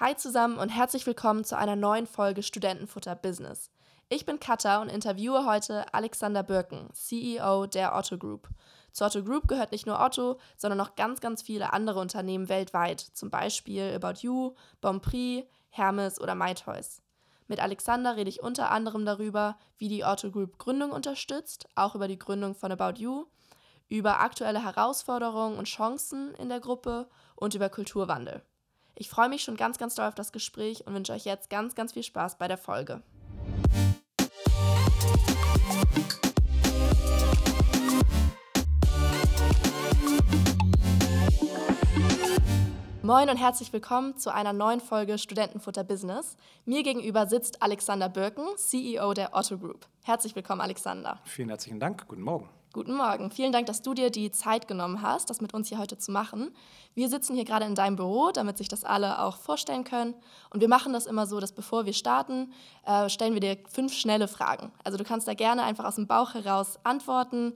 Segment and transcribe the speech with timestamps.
[0.00, 3.70] Hi zusammen und herzlich willkommen zu einer neuen Folge Studentenfutter Business.
[4.08, 8.48] Ich bin Katha und interviewe heute Alexander Birken, CEO der Otto Group.
[8.90, 12.98] Zur Otto Group gehört nicht nur Otto, sondern noch ganz, ganz viele andere Unternehmen weltweit,
[12.98, 17.00] zum Beispiel About You, Bonprix, Hermes oder MyToys.
[17.46, 22.08] Mit Alexander rede ich unter anderem darüber, wie die Otto Group Gründung unterstützt, auch über
[22.08, 23.26] die Gründung von About You,
[23.88, 28.42] über aktuelle Herausforderungen und Chancen in der Gruppe und über Kulturwandel.
[28.96, 31.74] Ich freue mich schon ganz, ganz doll auf das Gespräch und wünsche euch jetzt ganz,
[31.74, 33.02] ganz viel Spaß bei der Folge.
[43.02, 46.36] Moin und herzlich willkommen zu einer neuen Folge Studentenfutter Business.
[46.64, 49.86] Mir gegenüber sitzt Alexander Birken, CEO der Otto Group.
[50.04, 51.20] Herzlich willkommen, Alexander.
[51.24, 52.06] Vielen herzlichen Dank.
[52.06, 52.48] Guten Morgen.
[52.74, 53.30] Guten Morgen.
[53.30, 56.10] Vielen Dank, dass du dir die Zeit genommen hast, das mit uns hier heute zu
[56.10, 56.50] machen.
[56.96, 60.12] Wir sitzen hier gerade in deinem Büro, damit sich das alle auch vorstellen können.
[60.50, 62.52] Und wir machen das immer so, dass bevor wir starten,
[62.84, 64.72] äh, stellen wir dir fünf schnelle Fragen.
[64.82, 67.52] Also du kannst da gerne einfach aus dem Bauch heraus antworten.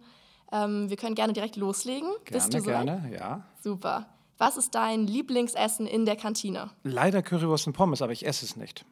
[0.52, 2.10] Ähm, wir können gerne direkt loslegen.
[2.24, 3.40] Gerne, Bist du so gerne, ja.
[3.60, 4.06] Super.
[4.38, 6.70] Was ist dein Lieblingsessen in der Kantine?
[6.84, 8.84] Leider Currywurst und Pommes, aber ich esse es nicht.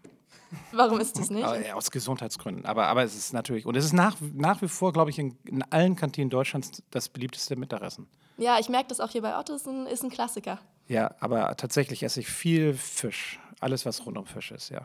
[0.73, 1.47] Warum ist das nicht?
[1.75, 2.65] Aus Gesundheitsgründen.
[2.67, 5.37] Aber, aber es ist natürlich, und es ist nach, nach wie vor, glaube ich, in,
[5.45, 8.07] in allen Kantinen Deutschlands das beliebteste Mittagessen.
[8.39, 10.59] Ja, ich merke das auch hier bei Otto, ist ein, ist ein Klassiker.
[10.89, 13.41] Ja, aber tatsächlich esse ich viel Fisch.
[13.61, 14.83] Alles, was rund um Fisch ist, ja.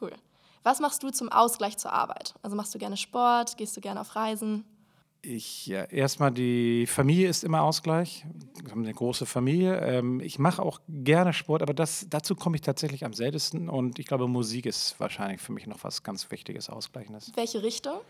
[0.00, 0.12] Cool.
[0.62, 2.34] Was machst du zum Ausgleich zur Arbeit?
[2.42, 3.56] Also machst du gerne Sport?
[3.56, 4.64] Gehst du gerne auf Reisen?
[5.22, 8.24] Ich, ja, erstmal die Familie ist immer Ausgleich.
[8.62, 9.78] Wir haben eine große Familie.
[9.80, 13.68] Ähm, ich mache auch gerne Sport, aber das, dazu komme ich tatsächlich am seltensten.
[13.68, 17.32] Und ich glaube, Musik ist wahrscheinlich für mich noch was ganz Wichtiges, Ausgleichendes.
[17.34, 18.00] Welche Richtung?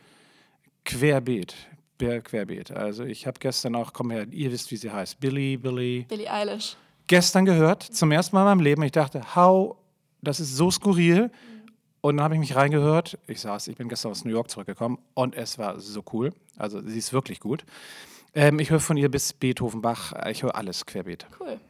[0.84, 1.55] Querbeet.
[1.98, 2.70] Querbeet.
[2.70, 5.20] Also ich habe gestern auch, komm her, ihr wisst, wie sie heißt.
[5.20, 6.06] Billy, Billy.
[6.08, 6.77] Billy Eilish.
[7.06, 8.83] Gestern gehört, zum ersten Mal in meinem Leben.
[8.84, 9.77] Ich dachte, how,
[10.22, 11.24] das ist so skurril.
[11.24, 11.59] Mhm.
[12.00, 13.18] Und dann habe ich mich reingehört.
[13.26, 16.32] Ich saß, ich bin gestern aus New York zurückgekommen und es war so cool.
[16.56, 17.64] Also sie ist wirklich gut.
[18.34, 20.12] Ähm, ich höre von ihr bis Beethoven, Bach.
[20.28, 21.27] Ich höre alles querbeet.
[21.39, 21.60] Cool.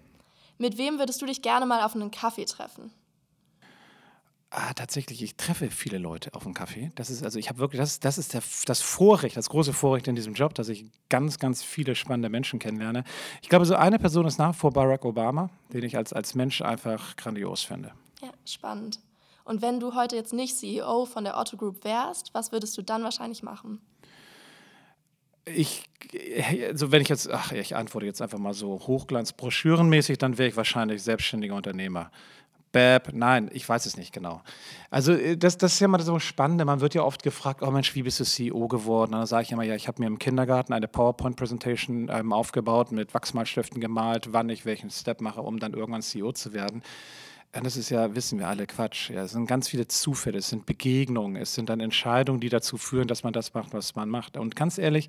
[0.59, 2.93] Mit wem würdest du dich gerne mal auf einen Kaffee treffen?
[4.53, 6.91] Ah, tatsächlich, ich treffe viele Leute auf einen Kaffee.
[6.97, 10.09] Das ist also, ich habe wirklich, das, das ist der, das Vorrecht, das große Vorrecht
[10.09, 13.05] in diesem Job, dass ich ganz, ganz viele spannende Menschen kennenlerne.
[13.43, 16.63] Ich glaube, so eine Person ist nach vor Barack Obama, den ich als, als Mensch
[16.63, 17.93] einfach grandios finde.
[18.21, 18.99] Ja, spannend.
[19.51, 22.83] Und wenn du heute jetzt nicht CEO von der Otto Group wärst, was würdest du
[22.83, 23.81] dann wahrscheinlich machen?
[25.45, 25.91] Ich,
[26.69, 30.57] also wenn ich jetzt, ach, ich antworte jetzt einfach mal so hochglanzbroschürenmäßig, dann wäre ich
[30.57, 32.13] wahrscheinlich selbstständiger Unternehmer.
[32.71, 34.41] Bab, nein, ich weiß es nicht genau.
[34.89, 36.65] Also äh, das, das ist ja mal so spannend.
[36.65, 39.15] Man wird ja oft gefragt, oh Mensch, wie bist du CEO geworden?
[39.15, 42.93] Und dann sage ich immer, ja, ich habe mir im Kindergarten eine PowerPoint-Präsentation ähm, aufgebaut,
[42.93, 46.85] mit Wachsmalstiften gemalt, wann ich welchen Step mache, um dann irgendwann CEO zu werden.
[47.55, 49.11] Ja, das ist ja, wissen wir alle, Quatsch.
[49.11, 52.77] Ja, es sind ganz viele Zufälle, es sind Begegnungen, es sind dann Entscheidungen, die dazu
[52.77, 54.37] führen, dass man das macht, was man macht.
[54.37, 55.09] Und ganz ehrlich,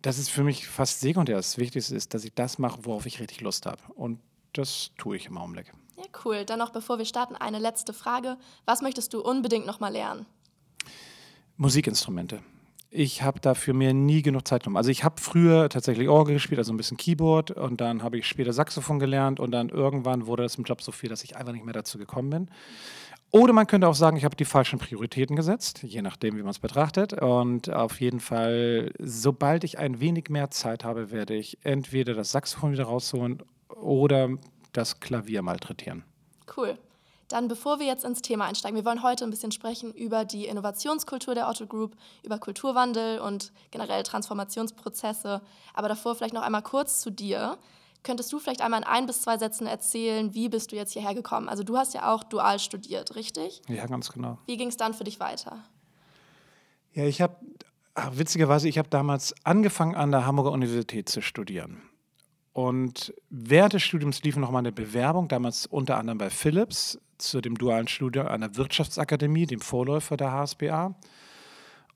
[0.00, 1.36] das ist für mich fast sekundär.
[1.36, 3.82] Das Wichtigste ist, dass ich das mache, worauf ich richtig Lust habe.
[3.94, 4.20] Und
[4.52, 5.72] das tue ich im Augenblick.
[5.96, 6.44] Ja, cool.
[6.44, 8.36] Dann noch, bevor wir starten, eine letzte Frage.
[8.64, 10.26] Was möchtest du unbedingt noch mal lernen?
[11.56, 12.42] Musikinstrumente
[12.90, 14.76] ich habe dafür mir nie genug Zeit genommen.
[14.76, 18.26] Also ich habe früher tatsächlich Orgel gespielt, also ein bisschen Keyboard und dann habe ich
[18.26, 21.52] später Saxophon gelernt und dann irgendwann wurde das im Job so viel, dass ich einfach
[21.52, 22.50] nicht mehr dazu gekommen bin.
[23.32, 26.50] Oder man könnte auch sagen, ich habe die falschen Prioritäten gesetzt, je nachdem, wie man
[26.50, 27.12] es betrachtet.
[27.12, 32.32] Und auf jeden Fall, sobald ich ein wenig mehr Zeit habe, werde ich entweder das
[32.32, 34.30] Saxophon wieder rausholen oder
[34.72, 36.02] das Klavier malträtieren.
[36.56, 36.76] Cool.
[37.30, 40.46] Dann, bevor wir jetzt ins Thema einsteigen, wir wollen heute ein bisschen sprechen über die
[40.46, 45.40] Innovationskultur der Otto Group, über Kulturwandel und generell Transformationsprozesse.
[45.72, 47.56] Aber davor vielleicht noch einmal kurz zu dir.
[48.02, 51.14] Könntest du vielleicht einmal in ein bis zwei Sätzen erzählen, wie bist du jetzt hierher
[51.14, 51.48] gekommen?
[51.48, 53.62] Also du hast ja auch dual studiert, richtig?
[53.68, 54.38] Ja, ganz genau.
[54.46, 55.62] Wie ging es dann für dich weiter?
[56.94, 57.36] Ja, ich habe,
[58.10, 61.80] witzigerweise, ich habe damals angefangen an der Hamburger Universität zu studieren.
[62.52, 67.40] Und während des Studiums lief noch mal eine Bewerbung, damals unter anderem bei Philips, zu
[67.40, 70.94] dem dualen Studium der Wirtschaftsakademie, dem Vorläufer der HSBA.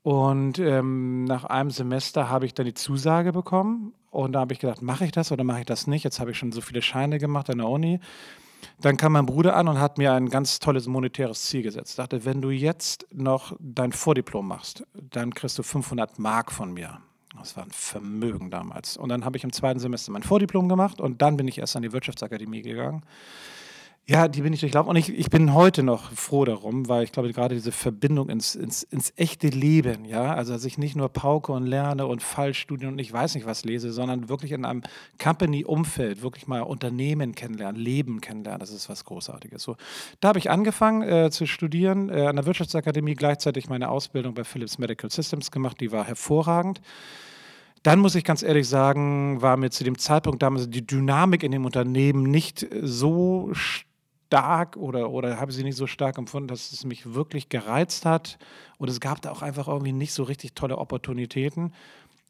[0.03, 3.93] Und ähm, nach einem Semester habe ich dann die Zusage bekommen.
[4.11, 6.03] Und da habe ich gedacht, mache ich das oder mache ich das nicht?
[6.03, 7.99] Jetzt habe ich schon so viele Scheine gemacht an der Uni.
[8.79, 11.91] Dann kam mein Bruder an und hat mir ein ganz tolles monetäres Ziel gesetzt.
[11.91, 16.71] Ich dachte, wenn du jetzt noch dein Vordiplom machst, dann kriegst du 500 Mark von
[16.71, 16.99] mir.
[17.39, 18.97] Das war ein Vermögen damals.
[18.97, 21.75] Und dann habe ich im zweiten Semester mein Vordiplom gemacht und dann bin ich erst
[21.75, 23.03] an die Wirtschaftsakademie gegangen.
[24.07, 27.11] Ja, die bin ich durchlaufen und ich, ich bin heute noch froh darum, weil ich
[27.11, 31.09] glaube, gerade diese Verbindung ins, ins, ins echte Leben, ja, also dass ich nicht nur
[31.09, 34.83] pauke und lerne und Fallstudien und ich weiß nicht was lese, sondern wirklich in einem
[35.17, 39.63] Company-Umfeld wirklich mal Unternehmen kennenlernen, Leben kennenlernen, das ist was Großartiges.
[39.63, 39.75] So,
[40.19, 44.43] da habe ich angefangen äh, zu studieren äh, an der Wirtschaftsakademie, gleichzeitig meine Ausbildung bei
[44.43, 46.79] Philips Medical Systems gemacht, die war hervorragend.
[47.85, 51.51] Dann muss ich ganz ehrlich sagen, war mir zu dem Zeitpunkt damals die Dynamik in
[51.51, 56.83] dem Unternehmen nicht so stark oder, oder habe sie nicht so stark empfunden, dass es
[56.83, 58.39] mich wirklich gereizt hat.
[58.79, 61.75] Und es gab da auch einfach irgendwie nicht so richtig tolle Opportunitäten.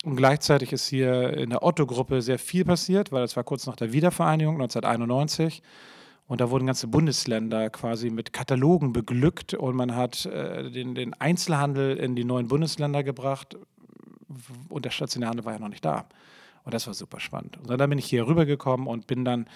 [0.04, 3.78] Und gleichzeitig ist hier in der Otto-Gruppe sehr viel passiert, weil es war kurz nach
[3.78, 5.64] der Wiedervereinigung 1991.
[6.28, 11.14] Und da wurden ganze Bundesländer quasi mit Katalogen beglückt und man hat äh, den, den
[11.14, 13.56] Einzelhandel in die neuen Bundesländer gebracht
[14.70, 16.06] und der stationäre war ja noch nicht da.
[16.64, 17.58] Und das war super spannend.
[17.58, 19.48] Und dann bin ich hier rübergekommen und bin dann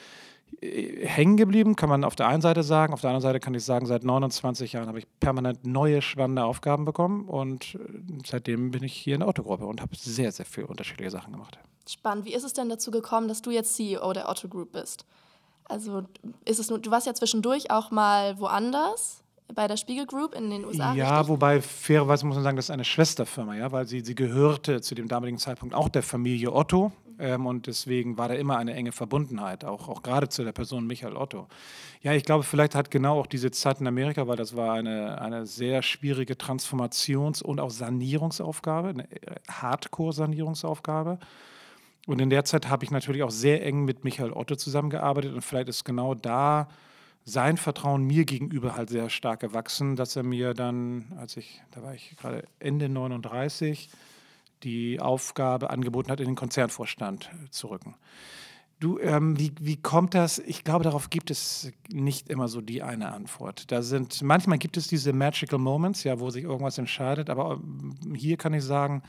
[0.62, 2.94] äh, hängen geblieben, kann man auf der einen Seite sagen.
[2.94, 6.44] Auf der anderen Seite kann ich sagen, seit 29 Jahren habe ich permanent neue spannende
[6.44, 7.80] Aufgaben bekommen und äh,
[8.26, 11.58] seitdem bin ich hier in der Otto-Gruppe und habe sehr, sehr viele unterschiedliche Sachen gemacht.
[11.88, 12.26] Spannend.
[12.26, 15.06] Wie ist es denn dazu gekommen, dass du jetzt CEO der Otto Group bist?
[15.66, 16.04] Also
[16.46, 19.24] ist es nur, du warst ja zwischendurch auch mal woanders
[19.54, 20.94] bei der Spiegel Group in den USA.
[20.94, 21.30] Ja, richtig?
[21.30, 24.96] wobei fairerweise muss man sagen, das ist eine Schwesterfirma, ja, weil sie, sie gehörte zu
[24.96, 26.92] dem damaligen Zeitpunkt auch der Familie Otto.
[27.20, 30.88] Ähm, und deswegen war da immer eine enge Verbundenheit, auch, auch gerade zu der Person
[30.88, 31.48] Michael Otto.
[32.02, 35.20] Ja, ich glaube, vielleicht hat genau auch diese Zeit in Amerika, weil das war eine,
[35.20, 41.20] eine sehr schwierige Transformations- und auch Sanierungsaufgabe, eine äh, Hardcore-Sanierungsaufgabe.
[42.08, 45.42] Und in der Zeit habe ich natürlich auch sehr eng mit Michael Otto zusammengearbeitet und
[45.42, 46.70] vielleicht ist genau da
[47.30, 51.84] sein Vertrauen mir gegenüber halt sehr stark gewachsen, dass er mir dann, als ich, da
[51.84, 53.90] war ich gerade Ende 39,
[54.64, 57.96] die Aufgabe angeboten hat, in den Konzernvorstand zu rücken.
[58.80, 60.40] Du, ähm, wie, wie kommt das?
[60.40, 63.72] Ich glaube, darauf gibt es nicht immer so die eine Antwort.
[63.72, 68.16] Da sind, manchmal gibt es diese Magical Moments, ja, wo sich irgendwas entscheidet, aber ähm,
[68.16, 69.04] hier kann ich sagen,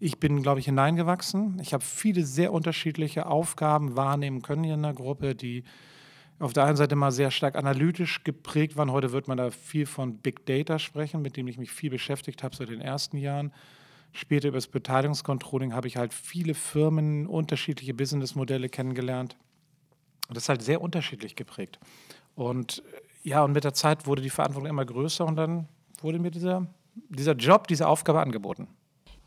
[0.00, 1.60] ich bin, glaube ich, hineingewachsen.
[1.60, 5.62] Ich habe viele sehr unterschiedliche Aufgaben wahrnehmen können hier in der Gruppe, die
[6.38, 8.90] auf der einen Seite mal sehr stark analytisch geprägt waren.
[8.90, 12.42] Heute wird man da viel von Big Data sprechen, mit dem ich mich viel beschäftigt
[12.42, 13.52] habe seit den ersten Jahren.
[14.12, 19.36] Später über das Beteiligungscontrolling habe ich halt viele Firmen, unterschiedliche Businessmodelle kennengelernt.
[20.28, 21.78] Das ist halt sehr unterschiedlich geprägt.
[22.34, 25.68] Und äh, ja, und mit der Zeit wurde die Verantwortung immer größer und dann
[26.00, 26.66] wurde mir dieser,
[27.08, 28.68] dieser Job, diese Aufgabe angeboten.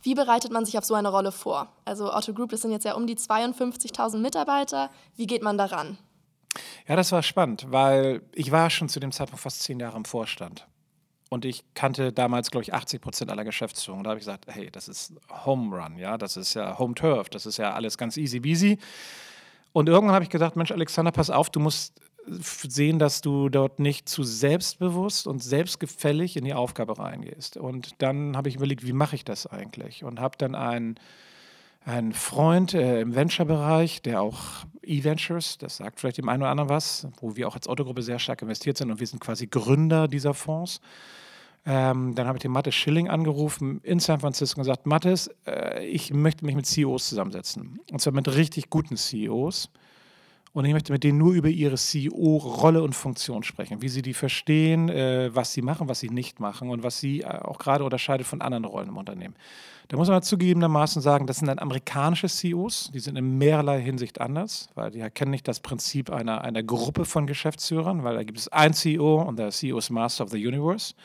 [0.03, 1.69] Wie bereitet man sich auf so eine Rolle vor?
[1.83, 4.91] Also Otto Group, das sind jetzt ja um die 52.000 Mitarbeiter.
[5.15, 5.97] Wie geht man daran?
[6.87, 10.05] Ja, das war spannend, weil ich war schon zu dem Zeitpunkt fast zehn Jahre im
[10.05, 10.67] Vorstand.
[11.29, 14.03] Und ich kannte damals, glaube ich, 80 Prozent aller Geschäftsführung.
[14.03, 15.13] Da habe ich gesagt, hey, das ist
[15.45, 18.77] Home Run, ja, das ist ja Home Turf, das ist ja alles ganz easy beasy.
[19.73, 23.79] Und irgendwann habe ich gedacht, Mensch, Alexander, pass auf, du musst sehen, dass du dort
[23.79, 27.57] nicht zu selbstbewusst und selbstgefällig in die Aufgabe reingehst.
[27.57, 30.05] Und dann habe ich überlegt, wie mache ich das eigentlich?
[30.05, 30.95] Und habe dann einen
[31.87, 36.69] ein Freund äh, im Venture-Bereich, der auch E-Ventures, das sagt vielleicht dem einen oder anderen
[36.69, 40.07] was, wo wir auch als Autogruppe sehr stark investiert sind und wir sind quasi Gründer
[40.07, 40.81] dieser Fonds.
[41.65, 45.85] Ähm, dann habe ich den Mattes Schilling angerufen in San Francisco und gesagt, Mattes, äh,
[45.85, 47.81] ich möchte mich mit CEOs zusammensetzen.
[47.91, 49.69] Und zwar mit richtig guten CEOs.
[50.57, 54.15] Und ich möchte mit denen nur über ihre CEO-Rolle und Funktion sprechen, wie sie die
[54.15, 57.83] verstehen, äh, was sie machen, was sie nicht machen und was sie äh, auch gerade
[57.83, 59.35] unterscheidet von anderen Rollen im Unternehmen.
[59.89, 64.19] Da muss man zugegebenermaßen sagen, das sind dann amerikanische CEOs, die sind in mehrerlei Hinsicht
[64.19, 68.39] anders, weil die erkennen nicht das Prinzip einer, einer Gruppe von Geschäftsführern, weil da gibt
[68.39, 70.95] es ein CEO und der CEO ist Master of the Universe.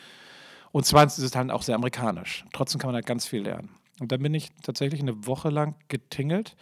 [0.71, 2.43] Und zweitens ist es halt auch sehr amerikanisch.
[2.53, 3.69] Trotzdem kann man da ganz viel lernen.
[3.99, 6.55] Und dann bin ich tatsächlich eine Woche lang getingelt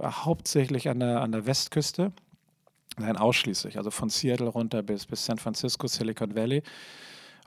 [0.00, 2.12] hauptsächlich an der, an der Westküste.
[2.98, 6.62] Nein, ausschließlich, also von Seattle runter bis, bis San Francisco, Silicon Valley.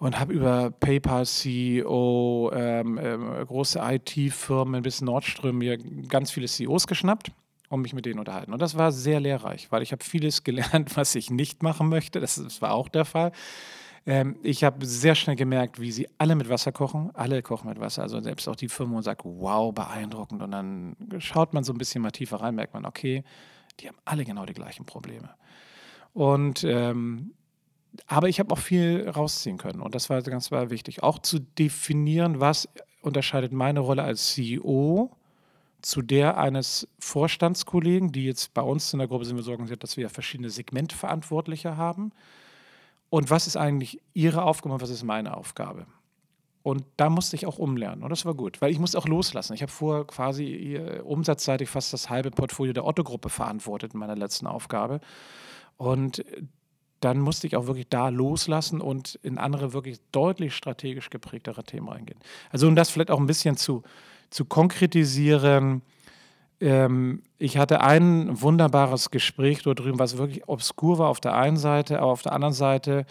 [0.02, 6.86] Und habe über PayPal CEO, ähm, äh, große IT-Firmen bis Nordström mir ganz viele CEOs
[6.88, 7.32] geschnappt
[7.70, 8.52] und mich mit denen unterhalten.
[8.52, 12.20] Und das war sehr lehrreich, weil ich habe vieles gelernt, was ich nicht machen möchte.
[12.20, 13.32] Das, das war auch der Fall.
[14.06, 17.12] Ähm, ich habe sehr schnell gemerkt, wie sie alle mit Wasser kochen.
[17.14, 18.04] Alle kochen mit Wasser.
[18.04, 20.42] Also selbst auch die Firma und sagt, wow, beeindruckend.
[20.42, 23.24] Und dann schaut man so ein bisschen mal tiefer rein, merkt man, okay,
[23.80, 25.30] die haben alle genau die gleichen Probleme.
[26.14, 27.34] Und ähm,
[28.08, 31.02] aber ich habe auch viel rausziehen können und das war ganz war wichtig.
[31.02, 32.68] Auch zu definieren, was
[33.02, 35.12] unterscheidet meine Rolle als CEO
[35.82, 39.84] zu der eines Vorstandskollegen, die jetzt bei uns in der Gruppe sind wir so organisiert,
[39.84, 42.12] dass wir verschiedene Segmentverantwortliche haben
[43.16, 45.86] und was ist eigentlich Ihre Aufgabe und was ist meine Aufgabe?
[46.64, 49.54] Und da musste ich auch umlernen und das war gut, weil ich musste auch loslassen.
[49.54, 54.48] Ich habe vorher quasi umsatzseitig fast das halbe Portfolio der Otto-Gruppe verantwortet in meiner letzten
[54.48, 55.00] Aufgabe.
[55.78, 56.26] Und
[57.00, 61.88] dann musste ich auch wirklich da loslassen und in andere wirklich deutlich strategisch geprägtere Themen
[61.88, 62.20] reingehen.
[62.50, 63.84] Also um das vielleicht auch ein bisschen zu,
[64.30, 65.84] zu konkretisieren,
[66.62, 71.58] ähm, ich hatte ein wunderbares Gespräch dort drüben, was wirklich obskur war auf der einen
[71.58, 73.06] Seite, aber auf der anderen Seite,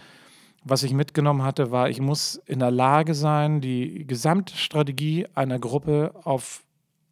[0.65, 6.15] was ich mitgenommen hatte, war, ich muss in der Lage sein, die Gesamtstrategie einer Gruppe
[6.25, 6.65] auf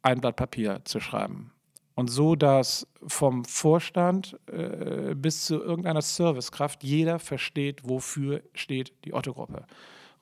[0.03, 1.53] ein Blatt Papier zu schreiben.
[1.95, 9.13] Und so, dass vom Vorstand äh, bis zu irgendeiner Servicekraft jeder versteht, wofür steht die
[9.13, 9.67] Otto-Gruppe.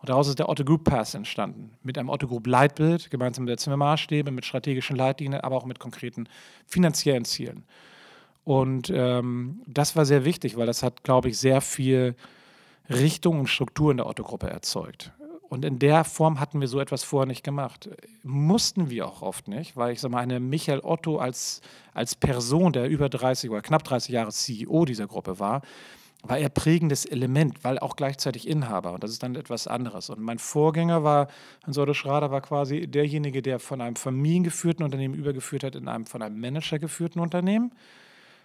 [0.00, 1.72] Und daraus ist der Otto Group Pass entstanden.
[1.82, 5.78] Mit einem Otto Group Leitbild, gemeinsam mit der Zimmermaßstäbe, mit strategischen Leitlinien, aber auch mit
[5.78, 6.26] konkreten
[6.66, 7.64] finanziellen Zielen.
[8.44, 12.14] Und ähm, das war sehr wichtig, weil das hat, glaube ich, sehr viel
[12.88, 15.12] Richtung und Struktur in der Otto-Gruppe erzeugt.
[15.50, 17.90] Und in der Form hatten wir so etwas vorher nicht gemacht.
[18.22, 21.60] Mussten wir auch oft nicht, weil ich sage mal, eine Michael Otto als,
[21.92, 25.62] als Person, der über 30 oder knapp 30 Jahre CEO dieser Gruppe war,
[26.22, 28.92] war er prägendes Element, weil auch gleichzeitig Inhaber.
[28.92, 30.10] Und das ist dann etwas anderes.
[30.10, 31.28] Und mein Vorgänger war,
[31.64, 36.22] Hans-Otto Schrader war quasi derjenige, der von einem familiengeführten Unternehmen übergeführt hat in einem von
[36.22, 37.72] einem Manager geführten Unternehmen.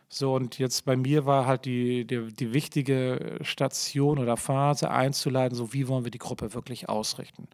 [0.07, 5.57] So, und jetzt bei mir war halt die, die, die wichtige Station oder Phase einzuleiten,
[5.57, 7.47] so wie wollen wir die Gruppe wirklich ausrichten.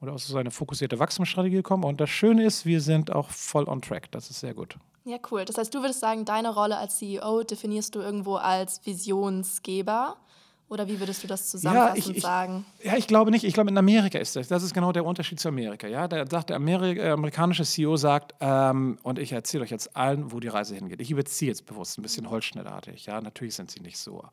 [0.00, 1.84] Oder aus so eine fokussierte Wachstumsstrategie gekommen.
[1.84, 4.10] Und das Schöne ist, wir sind auch voll on track.
[4.12, 4.76] Das ist sehr gut.
[5.06, 5.44] Ja, cool.
[5.44, 10.16] Das heißt, du würdest sagen, deine Rolle als CEO definierst du irgendwo als Visionsgeber?
[10.68, 12.66] Oder wie würdest du das zusammenfassend ja, ich, ich, sagen?
[12.82, 13.44] Ja, ich glaube nicht.
[13.44, 14.48] Ich glaube, in Amerika ist das.
[14.48, 15.86] Das ist genau der Unterschied zu Amerika.
[15.86, 19.96] Ja, der, sagt, der Ameri äh, amerikanische CEO sagt, ähm, und ich erzähle euch jetzt
[19.96, 21.00] allen, wo die Reise hingeht.
[21.00, 23.06] Ich überziehe jetzt bewusst ein bisschen holzschnittartig.
[23.06, 24.24] Ja, natürlich sind sie nicht so.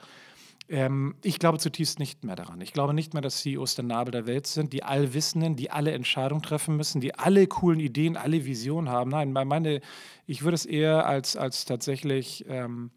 [0.70, 2.62] Ähm, ich glaube zutiefst nicht mehr daran.
[2.62, 5.91] Ich glaube nicht mehr, dass CEOs der Nabel der Welt sind, die Allwissenden, die alle
[5.91, 9.12] Entscheidungen treffen müssen, die alle coolen Ideen, alle Visionen haben.
[9.12, 9.82] Nein, meine,
[10.25, 12.91] ich würde es eher als, als tatsächlich ähm,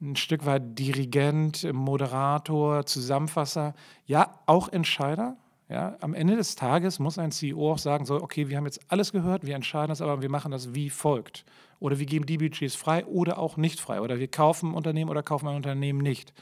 [0.00, 3.74] ein Stück weit Dirigent, Moderator, Zusammenfasser,
[4.06, 5.36] ja, auch Entscheider.
[5.68, 8.80] Ja, am Ende des Tages muss ein CEO auch sagen, so, okay, wir haben jetzt
[8.88, 11.44] alles gehört, wir entscheiden das, aber wir machen das wie folgt.
[11.80, 14.00] Oder wir geben die Budgets frei oder auch nicht frei.
[14.00, 16.32] Oder wir kaufen ein Unternehmen oder kaufen ein Unternehmen nicht.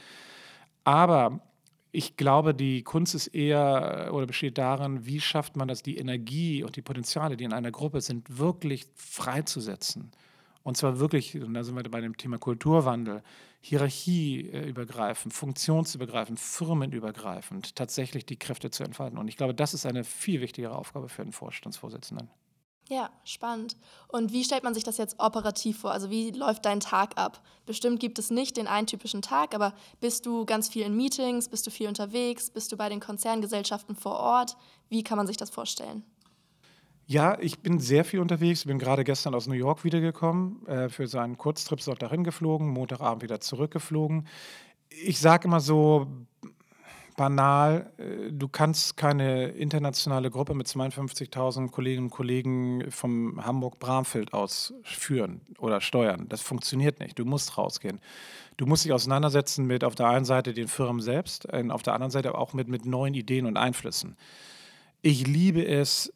[0.85, 1.41] Aber
[1.93, 6.63] ich glaube, die Kunst ist eher oder besteht darin, wie schafft man das, die Energie
[6.65, 10.11] und die Potenziale, die in einer Gruppe sind, wirklich freizusetzen.
[10.65, 13.23] Und zwar wirklich, und da sind wir bei dem Thema Kulturwandel,
[13.61, 19.19] hierarchieübergreifend, funktionsübergreifend, firmenübergreifend, tatsächlich die Kräfte zu entfalten.
[19.19, 22.29] Und ich glaube, das ist eine viel wichtigere Aufgabe für einen Vorstandsvorsitzenden.
[22.91, 23.77] Ja, spannend.
[24.09, 25.93] Und wie stellt man sich das jetzt operativ vor?
[25.93, 27.43] Also wie läuft dein Tag ab?
[27.65, 31.49] Bestimmt gibt es nicht den einen typischen Tag, aber bist du ganz viel in Meetings,
[31.49, 34.57] bist du viel unterwegs, bist du bei den Konzerngesellschaften vor Ort?
[34.91, 36.05] Wie kann man sich das vorstellen?
[37.07, 38.61] Ja, ich bin sehr viel unterwegs.
[38.61, 42.69] Ich bin gerade gestern aus New York wiedergekommen, äh, für seinen Kurztrip dort dahin geflogen,
[42.69, 44.27] Montagabend wieder zurückgeflogen.
[44.89, 46.07] Ich sage immer so,
[47.17, 54.75] banal, äh, du kannst keine internationale Gruppe mit 52.000 Kolleginnen und Kollegen vom Hamburg-Bramfeld aus
[54.83, 56.27] führen oder steuern.
[56.29, 57.19] Das funktioniert nicht.
[57.19, 58.01] Du musst rausgehen.
[58.57, 62.13] Du musst dich auseinandersetzen mit auf der einen Seite den Firmen selbst, auf der anderen
[62.13, 64.17] Seite aber auch mit, mit neuen Ideen und Einflüssen.
[65.03, 66.13] Ich liebe es,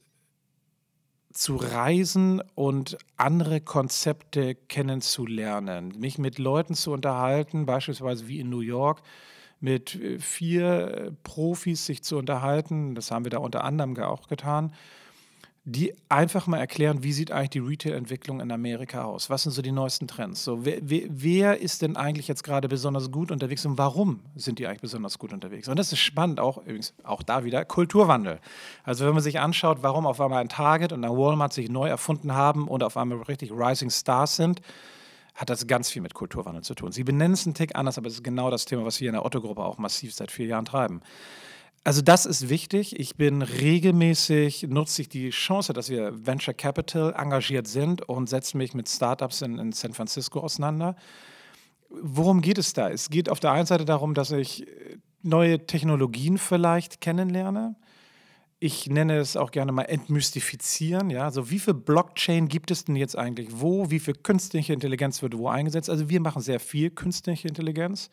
[1.32, 8.60] zu reisen und andere Konzepte kennenzulernen, mich mit Leuten zu unterhalten, beispielsweise wie in New
[8.60, 9.02] York,
[9.60, 14.28] mit äh, vier äh, Profis sich zu unterhalten, das haben wir da unter anderem auch
[14.28, 14.72] getan,
[15.70, 19.28] die einfach mal erklären, wie sieht eigentlich die Retail-Entwicklung in Amerika aus?
[19.28, 20.42] Was sind so die neuesten Trends?
[20.42, 24.66] So, wer, wer, ist denn eigentlich jetzt gerade besonders gut unterwegs und warum sind die
[24.66, 25.68] eigentlich besonders gut unterwegs?
[25.68, 28.38] Und das ist spannend, auch übrigens auch da wieder Kulturwandel.
[28.82, 31.86] Also wenn man sich anschaut, warum auf einmal ein Target und ein Walmart sich neu
[31.86, 34.62] erfunden haben und auf einmal richtig Rising Stars sind,
[35.38, 36.90] hat das ganz viel mit Kulturwandel zu tun.
[36.90, 39.12] Sie benennen es einen Tick anders, aber es ist genau das Thema, was wir in
[39.12, 41.00] der Otto-Gruppe auch massiv seit vier Jahren treiben.
[41.84, 42.98] Also das ist wichtig.
[42.98, 48.56] Ich bin regelmäßig, nutze ich die Chance, dass wir Venture Capital engagiert sind und setze
[48.56, 50.96] mich mit Startups in, in San Francisco auseinander.
[51.88, 52.90] Worum geht es da?
[52.90, 54.66] Es geht auf der einen Seite darum, dass ich
[55.22, 57.76] neue Technologien vielleicht kennenlerne
[58.60, 61.10] ich nenne es auch gerne mal entmystifizieren.
[61.10, 61.24] Ja?
[61.24, 63.90] Also wie viel Blockchain gibt es denn jetzt eigentlich wo?
[63.90, 65.88] Wie viel künstliche Intelligenz wird wo eingesetzt?
[65.88, 68.10] Also wir machen sehr viel künstliche Intelligenz.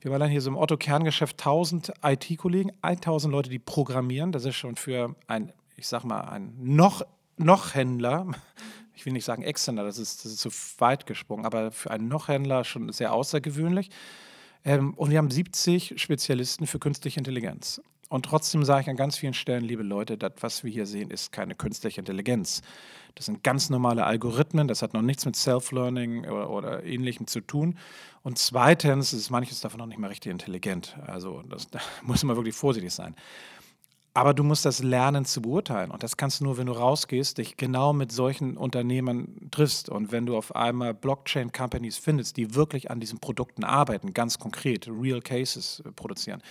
[0.00, 4.32] Wir haben allein hier so im Otto-Kerngeschäft 1000 IT-Kollegen, 1000 Leute, die programmieren.
[4.32, 7.02] Das ist schon für ein, ich sag mal, ein noch,
[7.36, 8.26] noch Händler,
[8.94, 12.08] ich will nicht sagen Exzender, das ist, das ist zu weit gesprungen, aber für einen
[12.08, 13.90] noch Händler schon sehr außergewöhnlich.
[14.64, 17.82] Ähm, und wir haben 70 Spezialisten für künstliche Intelligenz.
[18.08, 21.10] Und trotzdem sage ich an ganz vielen Stellen, liebe Leute, das, was wir hier sehen,
[21.10, 22.62] ist keine künstliche Intelligenz.
[23.14, 27.40] Das sind ganz normale Algorithmen, das hat noch nichts mit Self-Learning oder, oder, ähnlichem zu
[27.40, 27.76] tun.
[28.22, 30.96] Und zweitens ist manches davon noch nicht mal richtig intelligent.
[31.06, 33.14] Also das, da muss man wirklich vorsichtig sein.
[34.14, 35.90] Aber du musst das lernen zu beurteilen.
[35.90, 39.88] Und das kannst du nur, wenn du rausgehst, dich genau mit solchen Unternehmen triffst.
[39.88, 44.88] Und wenn du auf einmal Blockchain-Companies findest, die wirklich an diesen Produkten arbeiten, ganz konkret,
[44.88, 46.42] Real Cases äh, produzieren,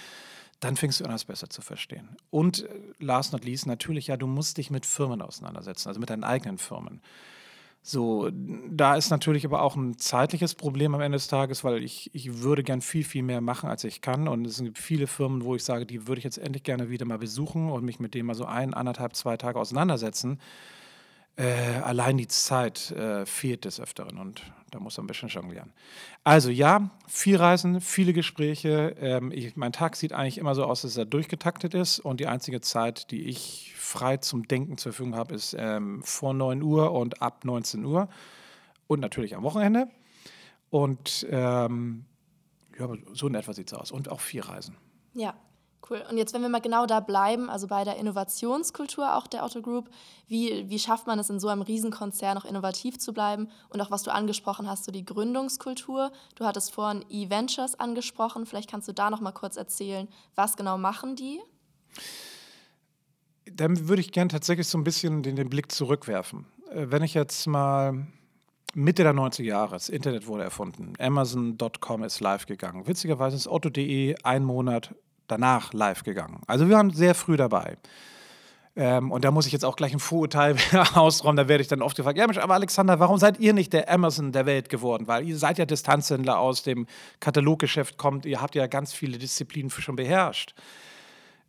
[0.59, 2.09] dann fängst du an, das besser zu verstehen.
[2.29, 6.09] Und äh, last not least, natürlich, ja, du musst dich mit Firmen auseinandersetzen, also mit
[6.09, 7.01] deinen eigenen Firmen.
[7.83, 12.13] So, da ist natürlich aber auch ein zeitliches Problem am Ende des Tages, weil ich,
[12.13, 14.27] ich würde gern viel, viel mehr machen, als ich kann.
[14.27, 17.05] Und es gibt viele Firmen, wo ich sage, die würde ich jetzt endlich gerne wieder
[17.05, 20.39] mal besuchen und mich mit denen mal so ein, anderthalb, zwei Tage auseinandersetzen.
[21.37, 24.41] Äh, allein die Zeit äh, fehlt des Öfteren und
[24.71, 25.71] da muss man ein bisschen jonglieren.
[26.23, 28.95] Also ja, viel Reisen, viele Gespräche.
[28.99, 32.25] Ähm, ich, mein Tag sieht eigentlich immer so aus, dass er durchgetaktet ist und die
[32.25, 36.91] einzige Zeit, die ich frei zum Denken zur Verfügung habe, ist ähm, vor 9 Uhr
[36.91, 38.09] und ab 19 Uhr
[38.87, 39.89] und natürlich am Wochenende.
[40.71, 42.05] Und ähm,
[42.79, 44.75] ja, so in etwa sieht es aus und auch viel Reisen.
[45.13, 45.35] Ja,
[45.89, 46.03] Cool.
[46.09, 49.61] Und jetzt, wenn wir mal genau da bleiben, also bei der Innovationskultur auch der Otto
[49.61, 49.89] Group,
[50.27, 53.49] wie, wie schafft man es in so einem Riesenkonzern noch innovativ zu bleiben?
[53.69, 56.11] Und auch was du angesprochen hast, so die Gründungskultur.
[56.35, 58.45] Du hattest vorhin E-Ventures angesprochen.
[58.45, 61.39] Vielleicht kannst du da noch mal kurz erzählen, was genau machen die?
[63.49, 66.45] Dann würde ich gerne tatsächlich so ein bisschen den, den Blick zurückwerfen.
[66.69, 68.07] Äh, wenn ich jetzt mal
[68.73, 72.87] Mitte der 90er Jahre, das Internet wurde erfunden, Amazon.com ist live gegangen.
[72.87, 74.93] Witzigerweise ist Otto.de ein Monat
[75.27, 76.41] danach live gegangen.
[76.47, 77.77] Also wir waren sehr früh dabei.
[78.77, 80.55] Ähm, und da muss ich jetzt auch gleich ein Vorurteil
[80.93, 81.35] ausräumen.
[81.35, 83.91] Da werde ich dann oft gefragt: Ja, Mensch, aber Alexander, warum seid ihr nicht der
[83.91, 85.07] Amazon der Welt geworden?
[85.07, 86.85] Weil ihr seid ja Distanzhändler aus dem
[87.19, 90.53] Kataloggeschäft, kommt, ihr habt ja ganz viele Disziplinen schon beherrscht.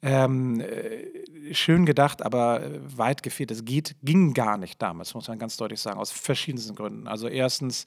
[0.00, 2.62] Ähm, äh, schön gedacht, aber
[2.96, 3.50] weit gefehlt.
[3.50, 7.08] Es geht, ging gar nicht damals, muss man ganz deutlich sagen, aus verschiedensten Gründen.
[7.08, 7.84] Also erstens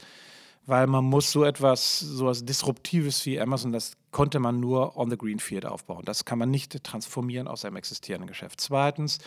[0.65, 5.09] weil man muss so etwas, so etwas Disruptives wie Amazon, das konnte man nur on
[5.09, 6.03] the green field aufbauen.
[6.05, 8.61] Das kann man nicht transformieren aus einem existierenden Geschäft.
[8.61, 9.19] Zweitens,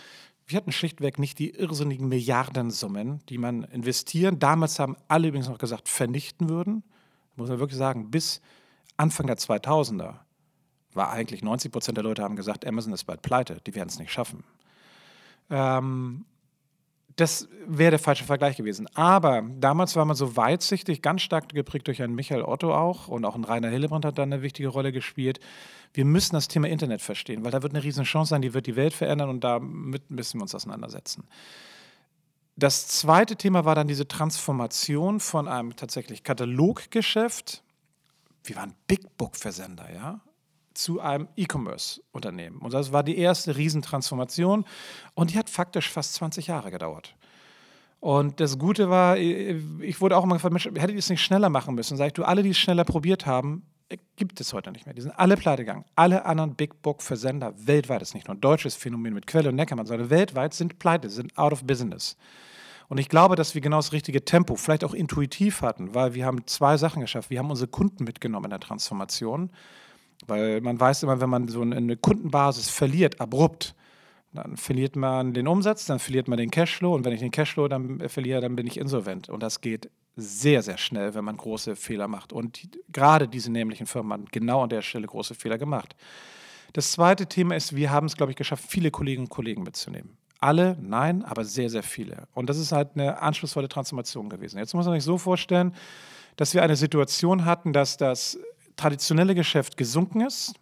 [0.47, 4.39] wir hatten schlichtweg nicht die irrsinnigen Milliardensummen, die man investieren.
[4.39, 6.83] Damals haben alle übrigens noch gesagt, vernichten würden.
[7.35, 8.41] Muss man wirklich sagen, bis
[8.95, 10.19] Anfang der 2000er
[10.93, 13.99] war eigentlich 90 Prozent der Leute haben gesagt, Amazon ist bald pleite, die werden es
[13.99, 14.43] nicht schaffen.
[15.49, 16.25] Ähm,
[17.15, 18.87] das wäre der falsche Vergleich gewesen.
[18.93, 23.23] Aber damals war man so weitsichtig, ganz stark geprägt durch einen Michael Otto auch und
[23.23, 25.39] auch ein Rainer Hillebrand hat da eine wichtige Rolle gespielt.
[25.93, 28.67] Wir müssen das Thema Internet verstehen, weil da wird eine riesen Chance sein, die wird
[28.67, 31.23] die Welt verändern und damit müssen wir uns auseinandersetzen.
[32.57, 37.63] Das zweite Thema war dann diese Transformation von einem tatsächlich Kataloggeschäft.
[38.43, 40.21] Wir waren Big Book Versender, ja,
[40.75, 42.59] zu einem E-Commerce-Unternehmen.
[42.59, 44.65] Und das war die erste Riesentransformation
[45.13, 47.15] und die hat faktisch fast 20 Jahre gedauert.
[47.99, 51.73] Und das Gute war, ich wurde auch immer gefragt, hättet ihr es nicht schneller machen
[51.73, 51.97] müssen?
[51.97, 53.63] Sag ich, du, alle, die es schneller probiert haben,
[54.15, 54.95] gibt es heute nicht mehr.
[54.95, 55.85] Die sind alle pleite gegangen.
[55.95, 59.49] Alle anderen Big Book Versender weltweit, das ist nicht nur ein deutsches Phänomen mit Quelle
[59.49, 62.17] und Neckermann, sondern weltweit sind pleite, sind out of business.
[62.87, 66.25] Und ich glaube, dass wir genau das richtige Tempo, vielleicht auch intuitiv hatten, weil wir
[66.25, 67.29] haben zwei Sachen geschafft.
[67.29, 69.49] Wir haben unsere Kunden mitgenommen in der Transformation.
[70.27, 73.75] Weil man weiß immer, wenn man so eine Kundenbasis verliert, abrupt,
[74.33, 77.67] dann verliert man den Umsatz, dann verliert man den Cashflow und wenn ich den Cashflow
[77.67, 79.29] dann verliere, dann bin ich insolvent.
[79.29, 82.33] Und das geht sehr, sehr schnell, wenn man große Fehler macht.
[82.33, 82.59] Und
[82.91, 85.95] gerade diese nämlichen Firmen haben genau an der Stelle große Fehler gemacht.
[86.73, 90.17] Das zweite Thema ist, wir haben es, glaube ich, geschafft, viele Kolleginnen und Kollegen mitzunehmen.
[90.39, 92.27] Alle, nein, aber sehr, sehr viele.
[92.33, 94.59] Und das ist halt eine anspruchsvolle Transformation gewesen.
[94.59, 95.73] Jetzt muss man sich so vorstellen,
[96.35, 98.37] dass wir eine Situation hatten, dass das
[98.75, 100.53] traditionelle Geschäft gesunken ist.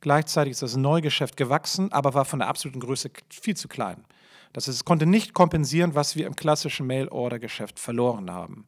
[0.00, 4.04] Gleichzeitig ist das neue Geschäft gewachsen, aber war von der absoluten Größe viel zu klein.
[4.52, 8.66] Das heißt, es konnte nicht kompensieren, was wir im klassischen Mail-Order-Geschäft verloren haben.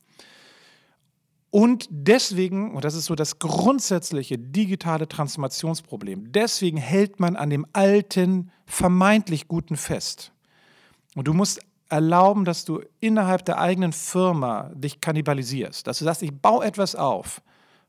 [1.51, 7.67] Und deswegen, und das ist so das grundsätzliche digitale Transformationsproblem, deswegen hält man an dem
[7.73, 10.33] alten, vermeintlich Guten fest.
[11.17, 15.87] Und du musst erlauben, dass du innerhalb der eigenen Firma dich kannibalisierst.
[15.89, 17.43] Dass du sagst, ich baue etwas auf,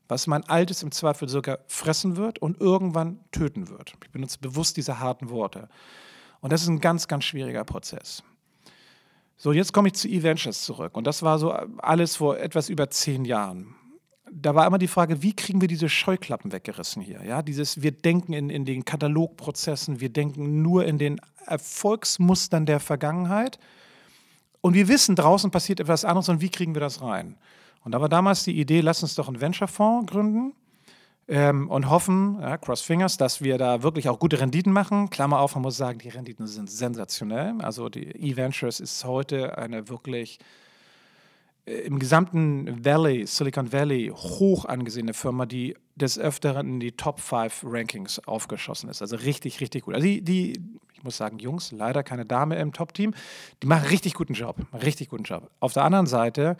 [0.08, 3.94] was mein Altes im Zweifel sogar fressen wird und irgendwann töten wird.
[4.02, 5.68] Ich benutze bewusst diese harten Worte.
[6.40, 8.22] Und das ist ein ganz, ganz schwieriger Prozess.
[9.36, 10.96] So, jetzt komme ich zu E-Ventures zurück.
[10.96, 13.74] Und das war so alles vor etwas über zehn Jahren.
[14.30, 17.22] Da war immer die Frage, wie kriegen wir diese Scheuklappen weggerissen hier?
[17.24, 22.80] Ja, dieses, wir denken in, in den Katalogprozessen, wir denken nur in den Erfolgsmustern der
[22.80, 23.58] Vergangenheit.
[24.60, 27.36] Und wir wissen, draußen passiert etwas anderes und wie kriegen wir das rein?
[27.84, 30.54] Und da war damals die Idee, lass uns doch einen Venture-Fonds gründen.
[31.28, 35.08] ähm, und hoffen, ja, cross fingers, dass wir da wirklich auch gute Renditen machen.
[35.08, 37.54] Klammer auf, man muss sagen, die Renditen sind sensationell.
[37.60, 40.40] Also die E-Ventures ist heute eine wirklich
[41.64, 47.20] äh, im gesamten Valley, Silicon Valley, hoch angesehene Firma, die des Öfteren in die Top
[47.20, 49.00] 5 Rankings aufgeschossen ist.
[49.00, 49.94] Also richtig, richtig gut.
[49.94, 50.60] Also die, die,
[50.94, 53.14] ich muss sagen, Jungs, leider keine Dame im Top-Team,
[53.62, 54.56] die machen richtig guten Job.
[54.72, 55.50] Richtig guten Job.
[55.60, 56.56] Auf der anderen Seite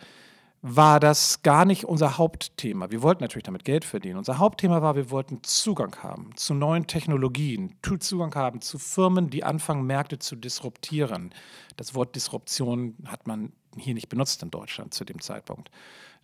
[0.65, 2.89] war das gar nicht unser Hauptthema.
[2.89, 4.17] Wir wollten natürlich damit Geld verdienen.
[4.17, 9.43] Unser Hauptthema war, wir wollten Zugang haben zu neuen Technologien, Zugang haben zu Firmen, die
[9.43, 11.35] anfangen, Märkte zu disruptieren.
[11.75, 15.69] Das Wort Disruption hat man hier nicht benutzt in Deutschland zu dem Zeitpunkt.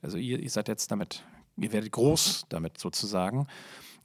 [0.02, 1.25] Also ihr, ihr seid jetzt damit,
[1.58, 3.45] ihr werdet groß damit sozusagen.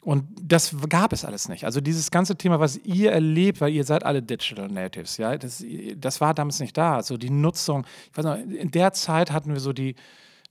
[0.01, 1.65] Und das gab es alles nicht.
[1.65, 5.65] Also dieses ganze Thema, was ihr erlebt, weil ihr seid alle Digital Natives, ja, das,
[5.97, 6.97] das war damals nicht da.
[6.97, 9.95] Also die Nutzung, ich weiß noch, in der Zeit hatten wir so die,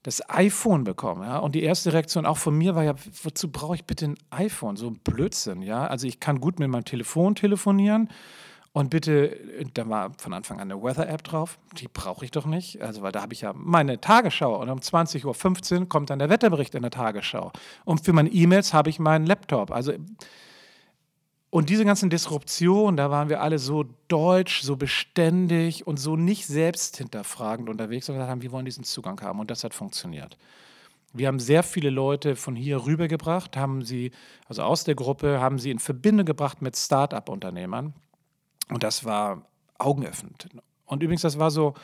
[0.04, 1.22] das iPhone bekommen.
[1.22, 1.38] Ja?
[1.38, 4.76] Und die erste Reaktion auch von mir war ja, wozu brauche ich bitte ein iPhone?
[4.76, 5.86] So ein Blödsinn, ja.
[5.86, 8.08] Also ich kann gut mit meinem Telefon telefonieren.
[8.72, 9.38] Und bitte,
[9.72, 11.58] da war von Anfang an eine Weather-App drauf.
[11.78, 12.82] Die brauche ich doch nicht.
[12.82, 14.60] Also, weil da habe ich ja meine Tagesschau.
[14.60, 17.52] Und um 20.15 Uhr kommt dann der Wetterbericht in der Tagesschau.
[17.84, 19.70] Und für meine E-Mails habe ich meinen Laptop.
[19.70, 19.92] Also,
[21.54, 26.48] und diese ganzen Disruptionen, da waren wir alle so deutsch, so beständig und so nicht
[26.48, 29.38] selbst hinterfragend unterwegs, sondern haben, wir wollen diesen Zugang haben.
[29.38, 30.36] Und das hat funktioniert.
[31.12, 34.10] Wir haben sehr viele Leute von hier rübergebracht, haben sie,
[34.48, 37.94] also aus der Gruppe, haben sie in Verbindung gebracht mit Start-up-Unternehmern.
[38.68, 39.46] Und das war
[39.78, 40.48] augenöffnend.
[40.86, 41.74] Und übrigens, das war so,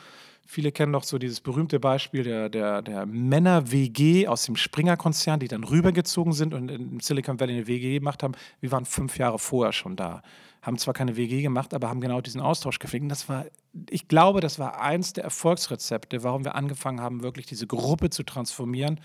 [0.45, 5.47] Viele kennen doch so dieses berühmte Beispiel der, der, der Männer-WG aus dem Springer-Konzern, die
[5.47, 8.33] dann rübergezogen sind und in Silicon Valley eine WG gemacht haben.
[8.59, 10.21] Wir waren fünf Jahre vorher schon da.
[10.61, 12.77] Haben zwar keine WG gemacht, aber haben genau diesen Austausch.
[12.93, 13.45] Und das war,
[13.89, 18.23] ich glaube, das war eins der Erfolgsrezepte, warum wir angefangen haben, wirklich diese Gruppe zu
[18.23, 18.99] transformieren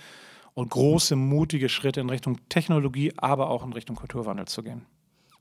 [0.55, 4.87] und große, mutige Schritte in Richtung Technologie, aber auch in Richtung Kulturwandel zu gehen.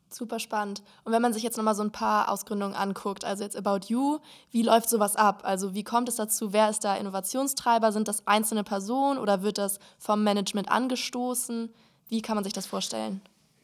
[0.10, 0.82] Super spannend.
[1.04, 4.20] Und wenn man sich jetzt nochmal so ein paar Ausgründungen anguckt, also jetzt About You,
[4.52, 5.42] wie läuft sowas ab?
[5.44, 6.54] Also wie kommt es dazu?
[6.54, 7.92] Wer ist da Innovationstreiber?
[7.92, 11.70] Sind das einzelne Personen oder wird das vom Management angestoßen?
[12.08, 13.22] Wie kann man sich das vorstellen?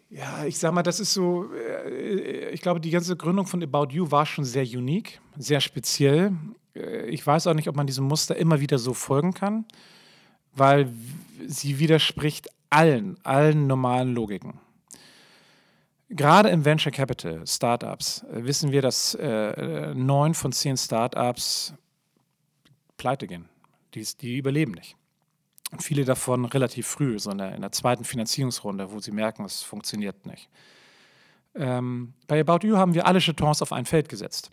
[0.10, 3.94] Ja, ich sag mal, das ist so, äh, ich glaube, die ganze Gründung von About
[3.94, 6.34] You war schon sehr unique, sehr speziell.
[6.76, 9.64] Äh, ich weiß auch nicht, ob man diesem Muster immer wieder so folgen kann,
[10.54, 10.92] weil
[11.48, 14.60] sie widerspricht allen, allen normalen Logiken.
[16.14, 21.74] Gerade im Venture Capital, Startups, äh, wissen wir, dass äh, neun von zehn Startups
[22.98, 23.48] pleite gehen.
[23.94, 24.96] Die, die überleben nicht.
[25.72, 29.46] Und viele davon relativ früh, so in der, in der zweiten Finanzierungsrunde, wo sie merken,
[29.46, 30.50] es funktioniert nicht.
[31.56, 34.52] Ähm, bei About You haben wir alle Chatons auf ein Feld gesetzt.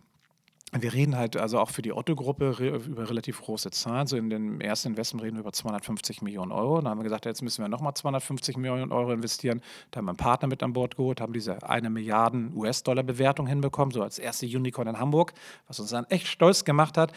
[0.73, 4.07] Wir reden halt also auch für die Otto-Gruppe über relativ große Zahlen.
[4.07, 6.83] So in dem ersten Investment reden wir über 250 Millionen Euro.
[6.83, 9.63] Da haben wir gesagt, jetzt müssen wir nochmal 250 Millionen Euro investieren.
[9.91, 13.93] Da haben wir einen Partner mit an Bord geholt, haben diese eine Milliarden US-Dollar-Bewertung hinbekommen,
[13.93, 15.33] so als erste Unicorn in Hamburg,
[15.69, 17.13] was uns dann echt stolz gemacht hat.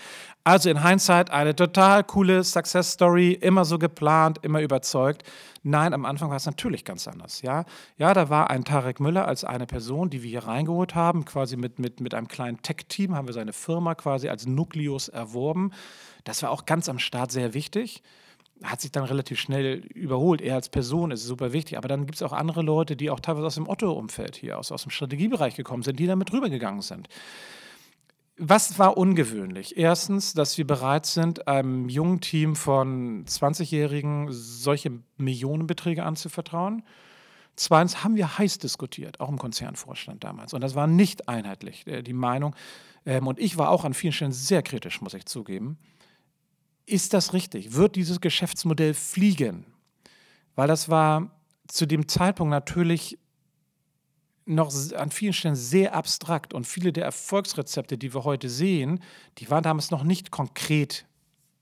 [0.46, 5.24] Also in Hindsight eine total coole Success-Story, immer so geplant, immer überzeugt.
[5.64, 7.44] Nein, am Anfang war es natürlich ganz anders.
[7.44, 7.66] Ja,
[7.98, 11.56] ja da war ein Tarek Müller als eine Person, die wir hier reingeholt haben, quasi
[11.56, 15.71] mit, mit, mit einem kleinen Tech-Team haben wir seine Firma quasi als Nukleus erworben.
[16.23, 18.01] Das war auch ganz am Start sehr wichtig
[18.63, 20.39] hat sich dann relativ schnell überholt.
[20.39, 21.80] Er als Person ist super wichtig.
[21.80, 24.71] Aber dann gibt es auch andere Leute, die auch teilweise aus dem Otto-Umfeld hier, aus,
[24.71, 27.10] aus dem Strategiebereich gekommen sind, die damit rübergegangen sind
[28.43, 29.77] was war ungewöhnlich?
[29.77, 36.84] Erstens, dass wir bereit sind, einem jungen Team von 20-Jährigen solche Millionenbeträge anzuvertrauen.
[37.56, 40.56] Zweitens haben wir heiß diskutiert, auch im Konzernvorstand damals.
[40.56, 42.56] Und das war nicht einheitlich, äh, die Meinung.
[43.06, 45.78] Ähm, und ich war auch an vielen Stellen sehr kritisch, muss ich zugeben.
[46.86, 47.74] Ist das richtig?
[47.74, 49.66] Wird dieses Geschäftsmodell fliegen?
[50.56, 51.32] Weil das war
[51.68, 53.18] zu dem Zeitpunkt natürlich
[54.46, 59.02] noch an vielen Stellen sehr abstrakt und viele der Erfolgsrezepte, die wir heute sehen,
[59.38, 61.06] die waren damals noch nicht konkret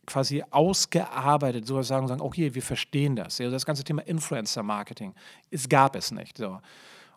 [0.05, 3.39] quasi ausgearbeitet, so sagen, sagen, okay, wir verstehen das.
[3.39, 5.13] Also das ganze Thema Influencer-Marketing,
[5.51, 6.37] es gab es nicht.
[6.37, 6.59] So.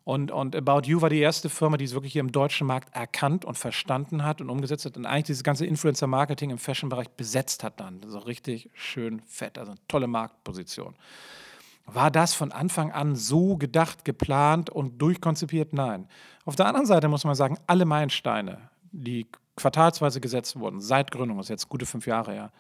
[0.05, 2.95] Und, und About You war die erste Firma, die es wirklich hier im deutschen Markt
[2.95, 7.63] erkannt und verstanden hat und umgesetzt hat und eigentlich dieses ganze Influencer-Marketing im Fashion-Bereich besetzt
[7.63, 8.01] hat dann.
[8.07, 10.95] So richtig schön fett, also eine tolle Marktposition.
[11.87, 15.73] War das von Anfang an so gedacht, geplant und durchkonzipiert?
[15.73, 16.09] Nein.
[16.45, 18.59] Auf der anderen Seite muss man sagen, alle Meilensteine,
[18.91, 22.53] die quartalsweise gesetzt wurden, seit Gründung, das ist jetzt gute fünf Jahre her,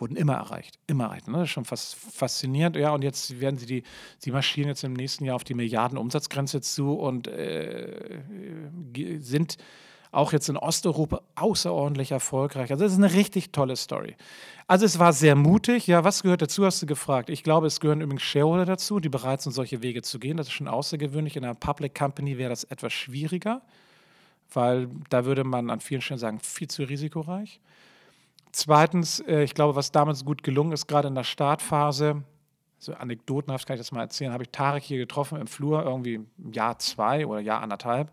[0.00, 0.78] wurden immer erreicht.
[0.86, 1.28] Immer erreicht.
[1.28, 1.34] Ne?
[1.34, 2.76] Das ist schon fast faszinierend.
[2.76, 3.82] Ja, und jetzt werden sie die,
[4.18, 8.20] sie marschieren jetzt im nächsten Jahr auf die Milliarden Umsatzgrenze zu und äh,
[9.18, 9.58] sind
[10.10, 12.70] auch jetzt in Osteuropa außerordentlich erfolgreich.
[12.70, 14.16] Also das ist eine richtig tolle Story.
[14.66, 15.86] Also es war sehr mutig.
[15.86, 17.30] Ja, was gehört dazu, hast du gefragt.
[17.30, 20.36] Ich glaube, es gehören übrigens Shareholder dazu, die bereit sind, solche Wege zu gehen.
[20.36, 21.36] Das ist schon außergewöhnlich.
[21.36, 23.62] In einer Public Company wäre das etwas schwieriger,
[24.52, 27.60] weil da würde man an vielen Stellen sagen, viel zu risikoreich.
[28.52, 32.22] Zweitens, äh, ich glaube, was damals gut gelungen ist, gerade in der Startphase,
[32.78, 36.14] so anekdotenhaft kann ich das mal erzählen, habe ich Tarek hier getroffen im Flur, irgendwie
[36.14, 38.12] im Jahr zwei oder Jahr anderthalb.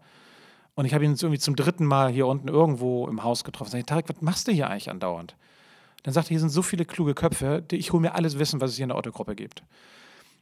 [0.74, 3.72] Und ich habe ihn jetzt irgendwie zum dritten Mal hier unten irgendwo im Haus getroffen.
[3.72, 5.36] Sag ich, Tarek, was machst du hier eigentlich andauernd?
[6.04, 8.72] Dann sagte er, hier sind so viele kluge Köpfe, ich hole mir alles Wissen, was
[8.72, 9.64] es hier in der Otto-Gruppe gibt.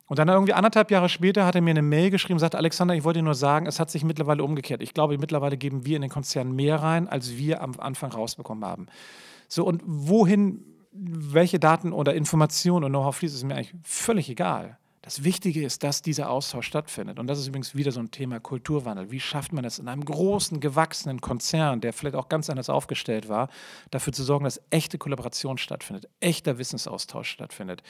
[0.07, 3.03] Und dann irgendwie anderthalb Jahre später hat er mir eine Mail geschrieben sagte, Alexander, ich
[3.03, 4.81] wollte dir nur sagen, es hat sich mittlerweile umgekehrt.
[4.81, 8.65] Ich glaube, mittlerweile geben wir in den Konzern mehr rein, als wir am Anfang rausbekommen
[8.65, 8.87] haben.
[9.53, 14.79] So, und wohin, welche Daten oder Informationen und Know-how fließt, ist mir eigentlich völlig egal.
[15.03, 17.19] Das Wichtige ist, dass dieser Austausch stattfindet.
[17.19, 19.11] Und das ist übrigens wieder so ein Thema Kulturwandel.
[19.11, 23.29] Wie schafft man es in einem großen, gewachsenen Konzern, der vielleicht auch ganz anders aufgestellt
[23.29, 23.47] war,
[23.91, 27.83] dafür zu sorgen, dass echte Kollaboration stattfindet, echter Wissensaustausch stattfindet.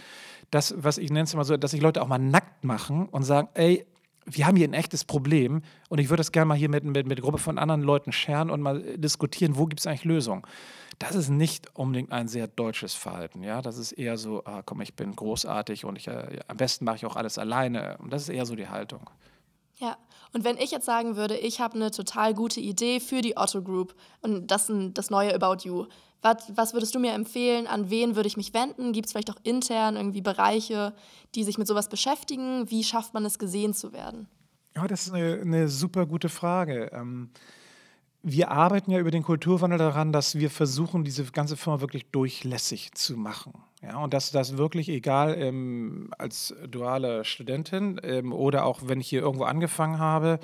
[0.52, 3.24] Das, was ich nenne es immer so, dass sich Leute auch mal nackt machen und
[3.24, 3.86] sagen, ey,
[4.26, 7.08] wir haben hier ein echtes Problem und ich würde das gerne mal hier mit, mit,
[7.08, 10.44] mit einer Gruppe von anderen Leuten scheren und mal diskutieren, wo gibt es eigentlich Lösungen.
[11.00, 13.44] Das ist nicht unbedingt ein sehr deutsches Verhalten.
[13.44, 13.62] Ja?
[13.62, 16.98] Das ist eher so, ah, komm, ich bin großartig und ich, äh, am besten mache
[16.98, 17.98] ich auch alles alleine.
[18.00, 19.10] Und das ist eher so die Haltung.
[19.78, 19.98] Ja,
[20.34, 23.62] und wenn ich jetzt sagen würde, ich habe eine total gute Idee für die Otto
[23.62, 25.86] Group und das, das neue About You,
[26.24, 27.68] was, was würdest du mir empfehlen?
[27.68, 28.94] An wen würde ich mich wenden?
[28.94, 30.94] Gibt es vielleicht auch intern irgendwie Bereiche,
[31.36, 32.70] die sich mit sowas beschäftigen?
[32.72, 34.28] Wie schafft man es, gesehen zu werden?
[34.76, 36.92] Ja, das ist eine, eine super gute Frage.
[36.94, 37.30] Ähm,
[38.24, 42.94] wir arbeiten ja über den Kulturwandel daran, dass wir versuchen, diese ganze Firma wirklich durchlässig
[42.94, 43.54] zu machen.
[43.82, 49.10] Ja, und dass das wirklich egal ähm, als duale Studentin ähm, oder auch wenn ich
[49.10, 50.40] hier irgendwo angefangen habe,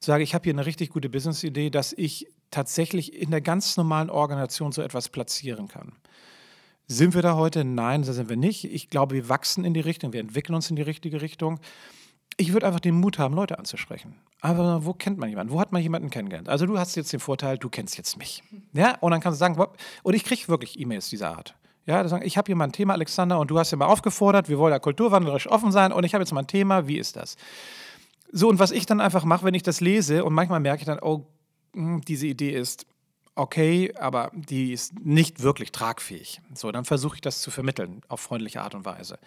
[0.00, 4.10] sage, ich habe hier eine richtig gute Business-Idee, dass ich tatsächlich in der ganz normalen
[4.10, 5.92] Organisation so etwas platzieren kann.
[6.86, 7.64] Sind wir da heute?
[7.64, 8.64] Nein, da sind wir nicht.
[8.64, 11.58] Ich glaube, wir wachsen in die Richtung, wir entwickeln uns in die richtige Richtung
[12.36, 14.14] ich würde einfach den Mut haben, Leute anzusprechen.
[14.40, 15.52] Aber wo kennt man jemanden?
[15.52, 16.48] Wo hat man jemanden kennengelernt?
[16.48, 18.42] Also du hast jetzt den Vorteil, du kennst jetzt mich.
[18.72, 19.64] Ja, und dann kannst du sagen,
[20.02, 21.54] und ich kriege wirklich E-Mails dieser Art.
[21.84, 24.48] Ja, sagen, ich habe hier mal ein Thema, Alexander, und du hast ja mal aufgefordert,
[24.48, 27.16] wir wollen ja kulturwandlerisch offen sein, und ich habe jetzt mal ein Thema, wie ist
[27.16, 27.36] das?
[28.30, 30.86] So, und was ich dann einfach mache, wenn ich das lese, und manchmal merke ich
[30.86, 31.26] dann, oh,
[31.74, 32.86] diese Idee ist
[33.34, 36.40] okay, aber die ist nicht wirklich tragfähig.
[36.54, 39.18] So, dann versuche ich das zu vermitteln auf freundliche Art und Weise.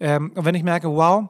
[0.00, 1.28] Ähm, und wenn ich merke, wow,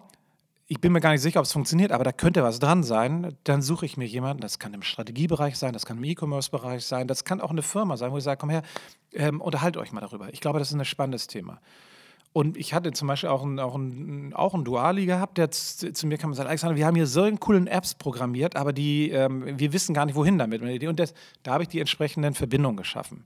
[0.67, 3.37] ich bin mir gar nicht sicher, ob es funktioniert, aber da könnte was dran sein.
[3.45, 7.07] Dann suche ich mir jemanden, das kann im Strategiebereich sein, das kann im E-Commerce-Bereich sein,
[7.07, 8.63] das kann auch eine Firma sein, wo ich sage, komm her,
[9.13, 10.33] ähm, unterhaltet euch mal darüber.
[10.33, 11.61] Ich glaube, das ist ein spannendes Thema.
[12.35, 15.93] Und ich hatte zum Beispiel auch einen, auch einen, auch einen Duali gehabt, der zu,
[15.93, 19.11] zu mir kam und sagte, Alexander, wir haben hier so coolen Apps programmiert, aber die,
[19.11, 20.61] ähm, wir wissen gar nicht, wohin damit.
[20.61, 23.25] Und das, da habe ich die entsprechenden Verbindungen geschaffen.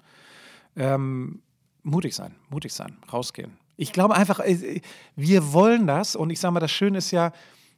[0.77, 1.41] Ähm,
[1.83, 3.57] mutig sein, mutig sein, rausgehen.
[3.79, 4.83] Ich glaube einfach, äh,
[5.17, 7.33] wir wollen das und ich sage mal, das Schöne ist ja,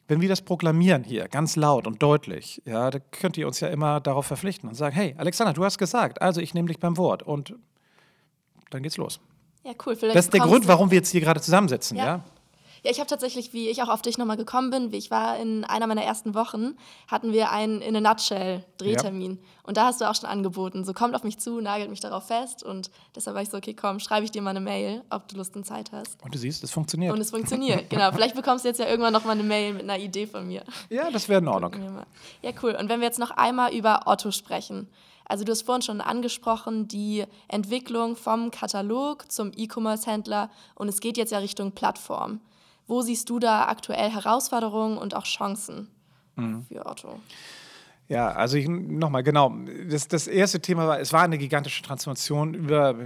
[0.08, 3.68] wenn wir das proklamieren hier, ganz laut und deutlich, ja, da könnt ihr uns ja
[3.68, 6.96] immer darauf verpflichten und sagen, hey, Alexander, du hast gesagt, also ich nehme dich beim
[6.96, 7.54] Wort und
[8.70, 9.20] dann geht's los.
[9.64, 9.96] Ja, cool.
[9.96, 12.05] Vielleicht das ist der Grund, warum wir jetzt hier gerade zusammensitzen, ja?
[12.05, 12.25] ja?
[12.83, 15.37] Ja, ich habe tatsächlich, wie ich auch auf dich nochmal gekommen bin, wie ich war
[15.38, 16.77] in einer meiner ersten Wochen,
[17.09, 19.33] hatten wir einen in a nutshell Drehtermin.
[19.33, 19.38] Ja.
[19.64, 22.27] Und da hast du auch schon angeboten, so kommt auf mich zu, nagelt mich darauf
[22.27, 22.62] fest.
[22.62, 25.37] Und deshalb war ich so, okay, komm, schreibe ich dir mal eine Mail, ob du
[25.37, 26.23] Lust und Zeit hast.
[26.25, 27.12] Und du siehst, es funktioniert.
[27.12, 28.11] Und es funktioniert, genau.
[28.12, 30.64] Vielleicht bekommst du jetzt ja irgendwann nochmal eine Mail mit einer Idee von mir.
[30.88, 31.75] Ja, das wäre in Ordnung.
[32.40, 32.75] Ja, cool.
[32.81, 34.88] Und wenn wir jetzt noch einmal über Otto sprechen.
[35.30, 41.16] Also du hast vorhin schon angesprochen, die Entwicklung vom Katalog zum E-Commerce-Händler und es geht
[41.16, 42.40] jetzt ja Richtung Plattform.
[42.88, 45.86] Wo siehst du da aktuell Herausforderungen und auch Chancen
[46.34, 46.64] mhm.
[46.64, 47.20] für Otto?
[48.08, 49.54] Ja, also nochmal, genau.
[49.88, 52.96] Das, das erste Thema war, es war eine gigantische Transformation über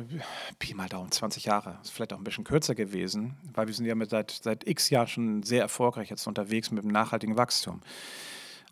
[0.59, 1.79] Pi mal Daumen, 20 Jahre.
[1.83, 4.89] Ist vielleicht auch ein bisschen kürzer gewesen, weil wir sind ja mit seit, seit x
[4.89, 7.83] Jahren schon sehr erfolgreich jetzt unterwegs mit dem nachhaltigen Wachstum.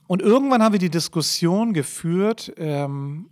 [0.07, 3.29] Und irgendwann haben wir die Diskussion geführt, ähm,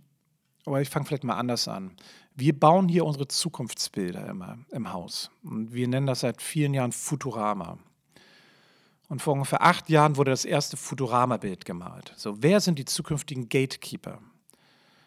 [0.65, 1.91] aber ich fange vielleicht mal anders an.
[2.35, 5.31] Wir bauen hier unsere Zukunftsbilder immer im Haus.
[5.43, 7.77] Und wir nennen das seit vielen Jahren Futurama.
[9.09, 12.13] Und vor ungefähr acht Jahren wurde das erste Futurama-Bild gemalt.
[12.15, 14.19] So, wer sind die zukünftigen Gatekeeper?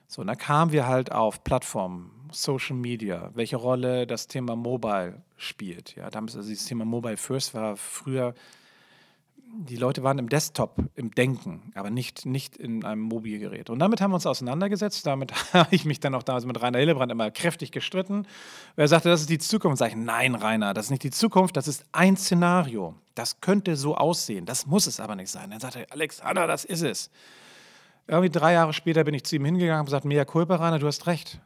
[0.06, 5.22] So, und da kamen wir halt auf Plattformen, Social Media, welche Rolle das Thema Mobile
[5.36, 5.96] spielt.
[5.96, 8.34] Ja, damals, also dieses Thema Mobile First war früher
[9.56, 13.70] die Leute waren im Desktop, im Denken, aber nicht, nicht in einem Mobilgerät.
[13.70, 15.06] Und damit haben wir uns auseinandergesetzt.
[15.06, 18.26] Damit habe ich mich dann auch damals mit Rainer Hillebrand immer kräftig gestritten.
[18.76, 19.78] Er sagte, das ist die Zukunft.
[19.78, 22.94] Sag ich, nein, Rainer, das ist nicht die Zukunft, das ist ein Szenario.
[23.14, 25.50] Das könnte so aussehen, das muss es aber nicht sein.
[25.50, 27.10] Dann sagte er, Alexander, das ist es.
[28.06, 30.86] Irgendwie drei Jahre später bin ich zu ihm hingegangen und gesagt, Mea Culpa, Rainer, du
[30.86, 31.40] hast recht.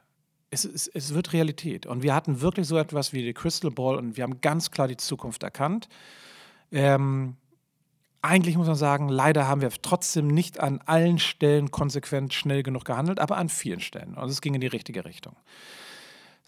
[0.51, 1.85] Es, es, es wird Realität.
[1.87, 4.89] Und wir hatten wirklich so etwas wie die Crystal Ball und wir haben ganz klar
[4.89, 5.89] die Zukunft erkannt.
[6.73, 7.37] Ähm,
[8.23, 12.85] eigentlich muss man sagen, leider haben wir trotzdem nicht an allen Stellen konsequent schnell genug
[12.85, 14.15] gehandelt, aber an vielen Stellen.
[14.15, 15.37] Und es ging in die richtige Richtung.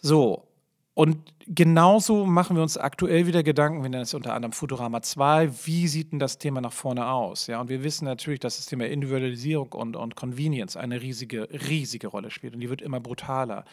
[0.02, 0.48] So,
[0.94, 5.50] und genauso machen wir uns aktuell wieder Gedanken, wir nennen es unter anderem Futurama 2,
[5.64, 7.46] wie sieht denn das Thema nach vorne aus?
[7.46, 12.09] Ja, und wir wissen natürlich, dass das Thema Individualisierung und, und Convenience eine riesige, riesige
[12.09, 13.64] Rolle spielt und die wird immer brutaler.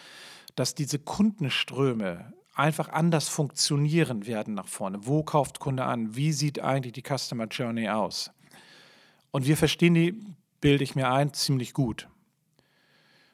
[0.55, 5.05] Dass diese Kundenströme einfach anders funktionieren werden nach vorne.
[5.05, 6.15] Wo kauft Kunde an?
[6.15, 8.31] Wie sieht eigentlich die Customer Journey aus?
[9.31, 10.19] Und wir verstehen die,
[10.61, 12.07] bilde ich mir ein, ziemlich gut.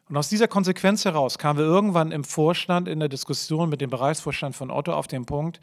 [0.10, 3.90] Und aus dieser Konsequenz heraus kamen wir irgendwann im Vorstand, in der Diskussion mit dem
[3.90, 5.60] Bereichsvorstand von Otto auf den Punkt,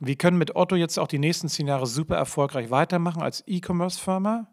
[0.00, 4.46] wir können mit Otto jetzt auch die nächsten zehn Jahre super erfolgreich weitermachen als E-Commerce-Firma.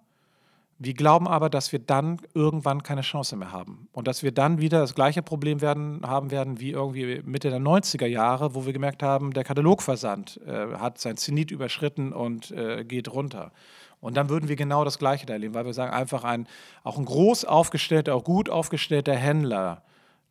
[0.77, 4.59] Wir glauben aber, dass wir dann irgendwann keine Chance mehr haben und dass wir dann
[4.59, 8.73] wieder das gleiche Problem werden, haben werden wie irgendwie Mitte der 90er Jahre, wo wir
[8.73, 13.53] gemerkt haben, der Katalogversand äh, hat sein Zenit überschritten und äh, geht runter.
[14.01, 16.45] Und dann würden wir genau das Gleiche erleben, weil wir sagen, einfach ein,
[16.83, 19.81] auch ein groß aufgestellter, auch gut aufgestellter Händler,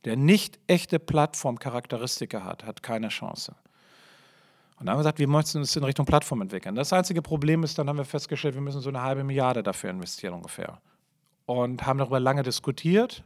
[0.04, 3.54] der nicht echte Plattformcharakteristika hat, hat keine Chance.
[4.76, 6.74] Und dann haben wir gesagt, wir möchten uns in Richtung Plattform entwickeln.
[6.74, 9.90] Das einzige Problem ist, dann haben wir festgestellt, wir müssen so eine halbe Milliarde dafür
[9.90, 10.80] investieren ungefähr.
[11.46, 13.22] Und haben darüber lange diskutiert,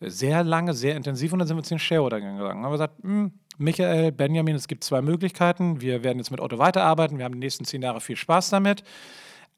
[0.00, 1.32] sehr lange, sehr intensiv.
[1.32, 2.40] Und dann sind wir zu den Shareholder gegangen.
[2.42, 5.80] Haben wir gesagt, hm, Michael, Benjamin, es gibt zwei Möglichkeiten.
[5.80, 7.16] Wir werden jetzt mit Otto weiterarbeiten.
[7.16, 8.82] Wir haben die nächsten zehn Jahre viel Spaß damit.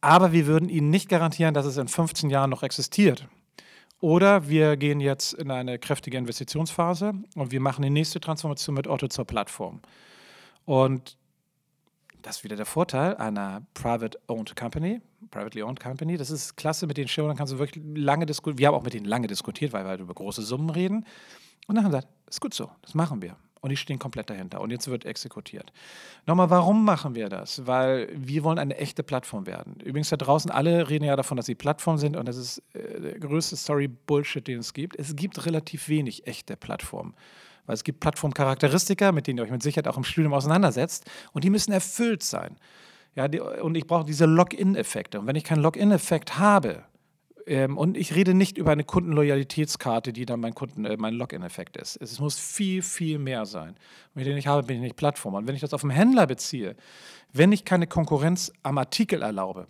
[0.00, 3.26] Aber wir würden Ihnen nicht garantieren, dass es in 15 Jahren noch existiert.
[4.00, 8.86] Oder wir gehen jetzt in eine kräftige Investitionsphase und wir machen die nächste Transformation mit
[8.86, 9.80] Otto zur Plattform.
[10.68, 11.16] Und
[12.20, 15.00] das ist wieder der Vorteil einer private-owned Company,
[15.30, 16.18] privately owned Company.
[16.18, 18.58] Das ist klasse, mit den Shareholdern kannst du wirklich lange diskutieren.
[18.58, 21.06] Wir haben auch mit denen lange diskutiert, weil wir halt über große Summen reden.
[21.68, 23.36] Und dann haben wir gesagt, ist gut so, das machen wir.
[23.62, 24.60] Und die stehen komplett dahinter.
[24.60, 25.72] Und jetzt wird exekutiert.
[26.26, 27.66] Nochmal, warum machen wir das?
[27.66, 29.80] Weil wir wollen eine echte Plattform werden.
[29.80, 32.14] Übrigens da draußen, alle reden ja davon, dass sie Plattform sind.
[32.14, 34.96] Und das ist äh, der größte Story-Bullshit, den es gibt.
[34.96, 37.14] Es gibt relativ wenig echte Plattformen.
[37.68, 41.04] Weil es gibt Plattformcharakteristika, mit denen ihr euch mit Sicherheit auch im Studium auseinandersetzt
[41.34, 42.56] und die müssen erfüllt sein.
[43.14, 45.20] Ja, die, und ich brauche diese Login-Effekte.
[45.20, 46.84] Und wenn ich keinen Login-Effekt habe,
[47.46, 51.76] ähm, und ich rede nicht über eine Kundenloyalitätskarte, die dann mein, Kunden, äh, mein Login-Effekt
[51.76, 51.96] ist.
[52.00, 53.76] Es muss viel, viel mehr sein.
[54.14, 55.34] Wenn ich den nicht habe, bin ich nicht Plattform.
[55.34, 56.74] Und wenn ich das auf einen Händler beziehe,
[57.34, 59.66] wenn ich keine Konkurrenz am Artikel erlaube,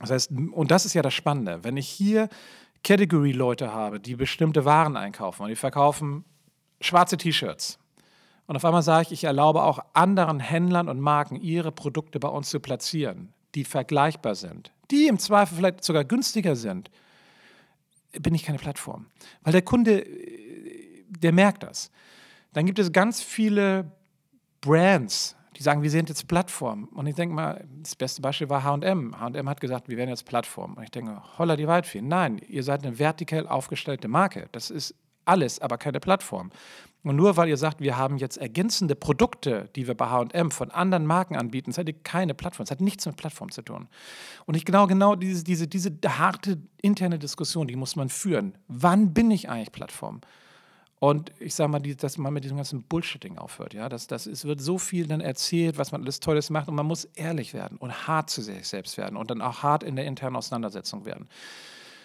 [0.00, 2.28] das heißt, und das ist ja das Spannende, wenn ich hier
[2.84, 6.26] Category-Leute habe, die bestimmte Waren einkaufen und die verkaufen
[6.82, 7.78] schwarze T-Shirts.
[8.46, 12.28] Und auf einmal sage ich, ich erlaube auch anderen Händlern und Marken, ihre Produkte bei
[12.28, 16.90] uns zu platzieren, die vergleichbar sind, die im Zweifel vielleicht sogar günstiger sind,
[18.20, 19.06] bin ich keine Plattform.
[19.42, 20.04] Weil der Kunde,
[21.08, 21.90] der merkt das.
[22.52, 23.90] Dann gibt es ganz viele
[24.60, 26.84] Brands, die sagen, wir sind jetzt Plattform.
[26.94, 29.14] Und ich denke mal, das beste Beispiel war HM.
[29.18, 30.74] HM hat gesagt, wir werden jetzt Plattform.
[30.74, 32.02] Und ich denke, holla die Waldfee.
[32.02, 34.48] Nein, ihr seid eine vertikal aufgestellte Marke.
[34.52, 36.50] Das ist alles, aber keine Plattform.
[37.04, 40.70] Und nur weil ihr sagt, wir haben jetzt ergänzende Produkte, die wir bei HM von
[40.70, 42.64] anderen Marken anbieten, seid ihr keine Plattform.
[42.64, 43.88] Es hat nichts mit Plattform zu tun.
[44.46, 48.56] Und ich genau, genau diese, diese, diese harte interne Diskussion, die muss man führen.
[48.68, 50.20] Wann bin ich eigentlich Plattform?
[51.00, 53.74] Und ich sage mal, dass man mit diesem ganzen Bullshitting aufhört.
[53.74, 53.88] Ja?
[53.88, 56.68] Das, das, es wird so viel dann erzählt, was man alles Tolles macht.
[56.68, 59.82] Und man muss ehrlich werden und hart zu sich selbst werden und dann auch hart
[59.82, 61.28] in der internen Auseinandersetzung werden.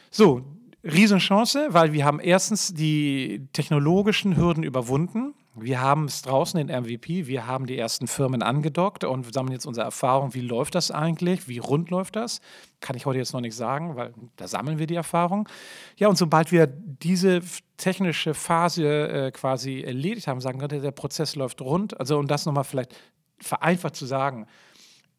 [0.10, 0.44] So,
[0.88, 5.34] Riesenchance, weil wir haben erstens die technologischen Hürden überwunden.
[5.60, 9.66] Wir haben es draußen in MVP, wir haben die ersten Firmen angedockt und sammeln jetzt
[9.66, 12.42] unsere Erfahrung, wie läuft das eigentlich, wie rund läuft das.
[12.80, 15.50] Kann ich heute jetzt noch nicht sagen, weil da sammeln wir die Erfahrung.
[15.98, 17.42] Ja, und sobald wir diese
[17.78, 22.00] technische Phase äh, quasi erledigt haben, sagen wir, der Prozess läuft rund.
[22.00, 22.96] Also, um das nochmal vielleicht
[23.40, 24.46] vereinfacht zu sagen,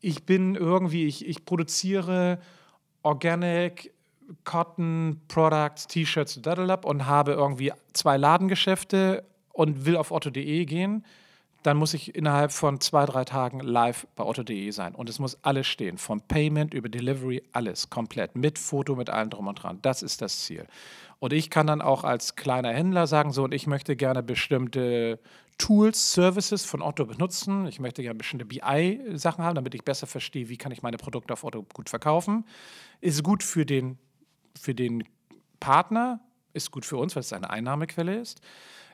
[0.00, 2.38] ich bin irgendwie, ich, ich produziere
[3.02, 3.92] Organic
[4.44, 6.36] Cotton Products, T-Shirts,
[6.84, 11.04] und habe irgendwie zwei Ladengeschäfte und will auf otto.de gehen,
[11.62, 14.94] dann muss ich innerhalb von zwei, drei Tagen live bei otto.de sein.
[14.94, 19.30] Und es muss alles stehen, vom Payment über Delivery, alles komplett, mit Foto, mit allem
[19.30, 19.78] drum und dran.
[19.82, 20.66] Das ist das Ziel.
[21.18, 25.18] Und ich kann dann auch als kleiner Händler sagen, so, und ich möchte gerne bestimmte
[25.58, 27.66] Tools, Services von Otto benutzen.
[27.66, 31.32] Ich möchte gerne bestimmte BI-Sachen haben, damit ich besser verstehe, wie kann ich meine Produkte
[31.32, 32.44] auf Otto gut verkaufen.
[33.00, 33.98] Ist gut für den
[34.58, 35.04] für den
[35.60, 36.20] Partner,
[36.52, 38.40] ist gut für uns, weil es eine Einnahmequelle ist,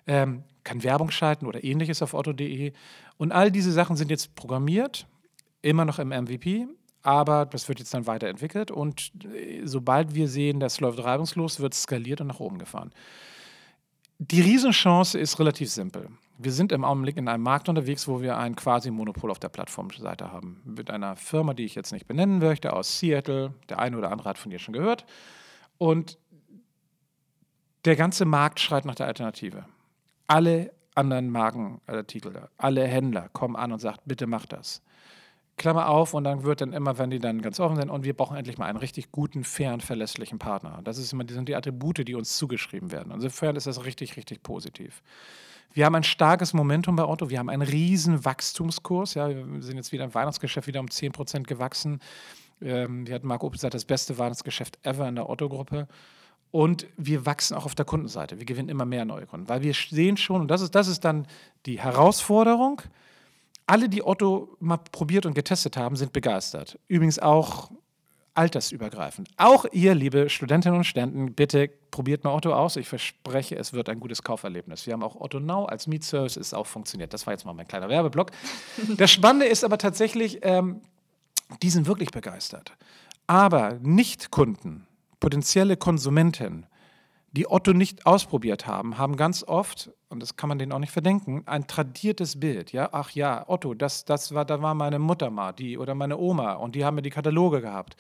[0.07, 2.73] ähm, kann Werbung schalten oder ähnliches auf otto.de.
[3.17, 5.07] Und all diese Sachen sind jetzt programmiert,
[5.63, 6.67] immer noch im MVP,
[7.03, 11.75] aber das wird jetzt dann weiterentwickelt und äh, sobald wir sehen, das läuft reibungslos, wird
[11.75, 12.93] skaliert und nach oben gefahren.
[14.19, 16.09] Die Riesenchance ist relativ simpel.
[16.39, 19.49] Wir sind im Augenblick in einem Markt unterwegs, wo wir ein quasi Monopol auf der
[19.49, 20.63] Plattformseite haben.
[20.65, 23.55] Mit einer Firma, die ich jetzt nicht benennen möchte, aus Seattle.
[23.69, 25.05] Der eine oder andere hat von ihr schon gehört.
[25.79, 26.19] Und
[27.85, 29.67] der ganze Markt schreit nach der Alternative.
[30.27, 34.83] Alle anderen Markenartikel, alle Händler kommen an und sagen, bitte mach das.
[35.57, 38.15] Klammer auf und dann wird dann immer, wenn die dann ganz offen sind, und wir
[38.15, 40.81] brauchen endlich mal einen richtig guten, fairen, verlässlichen Partner.
[40.83, 43.13] Das ist immer, die sind die Attribute, die uns zugeschrieben werden.
[43.13, 45.03] Insofern ist das richtig, richtig positiv.
[45.73, 47.31] Wir haben ein starkes Momentum bei Otto.
[47.31, 49.15] Wir haben einen riesen Wachstumskurs.
[49.15, 52.01] Ja, wir sind jetzt wieder im Weihnachtsgeschäft wieder um 10% gewachsen.
[52.65, 55.87] Ähm, wir hatten Marco Opel gesagt, das beste Weihnachtsgeschäft ever in der Otto-Gruppe.
[56.51, 58.39] Und wir wachsen auch auf der Kundenseite.
[58.39, 61.05] Wir gewinnen immer mehr neue Kunden, weil wir sehen schon, und das ist, das ist
[61.05, 61.27] dann
[61.67, 62.81] die Herausforderung,
[63.67, 66.79] alle, die Otto mal probiert und getestet haben, sind begeistert.
[66.87, 67.71] Übrigens auch
[68.35, 69.29] altersübergreifend.
[69.37, 72.77] Auch ihr, liebe Studentinnen und Studenten, bitte probiert mal Otto aus.
[72.77, 74.87] Ich verspreche, es wird ein gutes Kauferlebnis.
[74.87, 77.15] Wir haben auch Otto Now als Mietservice, ist auch funktioniert.
[77.15, 78.33] Das war jetzt mal mein kleiner Werbeblock.
[78.97, 80.81] Das Spannende ist aber tatsächlich, ähm,
[81.63, 82.77] die sind wirklich begeistert.
[83.27, 84.87] Aber Nicht-Kunden,
[85.21, 86.67] potenzielle Konsumenten,
[87.33, 90.93] die Otto nicht ausprobiert haben, haben ganz oft, und das kann man denen auch nicht
[90.93, 92.73] verdenken, ein tradiertes Bild.
[92.73, 96.17] Ja, ach ja, Otto, das, das war, da war meine Mutter mal, die oder meine
[96.17, 97.97] Oma und die haben mir die Kataloge gehabt.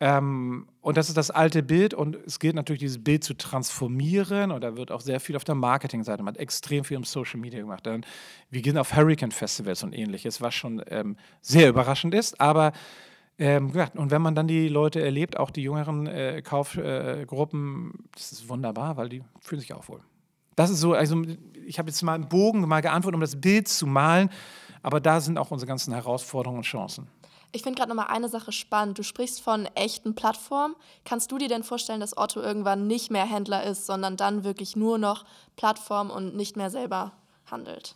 [0.00, 4.50] Ähm, und das ist das alte Bild und es gilt natürlich, dieses Bild zu transformieren
[4.50, 7.38] und da wird auch sehr viel auf der Marketingseite, man hat extrem viel im Social
[7.38, 7.86] Media gemacht.
[7.86, 8.04] Dann,
[8.50, 12.72] wir gehen auf Hurricane Festivals und ähnliches, was schon ähm, sehr überraschend ist, aber
[13.38, 18.32] ähm, und wenn man dann die Leute erlebt, auch die jüngeren äh, Kaufgruppen, äh, das
[18.32, 20.00] ist wunderbar, weil die fühlen sich auch wohl.
[20.56, 21.22] Das ist so, also
[21.66, 24.30] ich habe jetzt mal einen Bogen mal geantwortet, um das Bild zu malen,
[24.82, 27.08] aber da sind auch unsere ganzen Herausforderungen und Chancen.
[27.54, 28.98] Ich finde gerade nochmal eine Sache spannend.
[28.98, 30.74] Du sprichst von echten Plattformen.
[31.04, 34.74] Kannst du dir denn vorstellen, dass Otto irgendwann nicht mehr Händler ist, sondern dann wirklich
[34.74, 35.24] nur noch
[35.54, 37.12] Plattform und nicht mehr selber
[37.48, 37.94] handelt?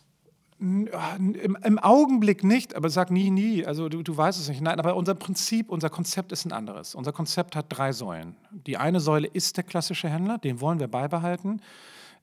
[0.61, 3.65] Ah, Im, Im, Augenblick nicht, aber sag nie, nie.
[3.65, 4.61] Also du, du weißt es nicht.
[4.61, 6.95] Nein, aber unser Prinzip, unser Konzept ist ein anderes.
[6.95, 8.37] Unser Konzept hat drei Säulen.
[8.51, 11.61] Die eine Säule ist der klassische Händler, den wollen wir beibehalten.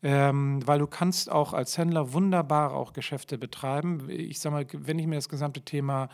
[0.03, 4.09] Ähm, weil du kannst auch als Händler wunderbar auch Geschäfte betreiben.
[4.09, 6.09] Ich sage mal, wenn ich mir das gesamte Thema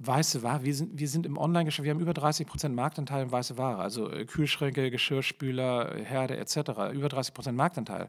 [0.00, 3.32] weiße Ware, wir sind, wir sind im Online-Geschäft, wir haben über 30 Prozent Marktanteil in
[3.32, 6.56] weiße Ware, also äh, Kühlschränke, Geschirrspüler, Herde etc.,
[6.92, 8.08] über 30 Prozent Marktanteil.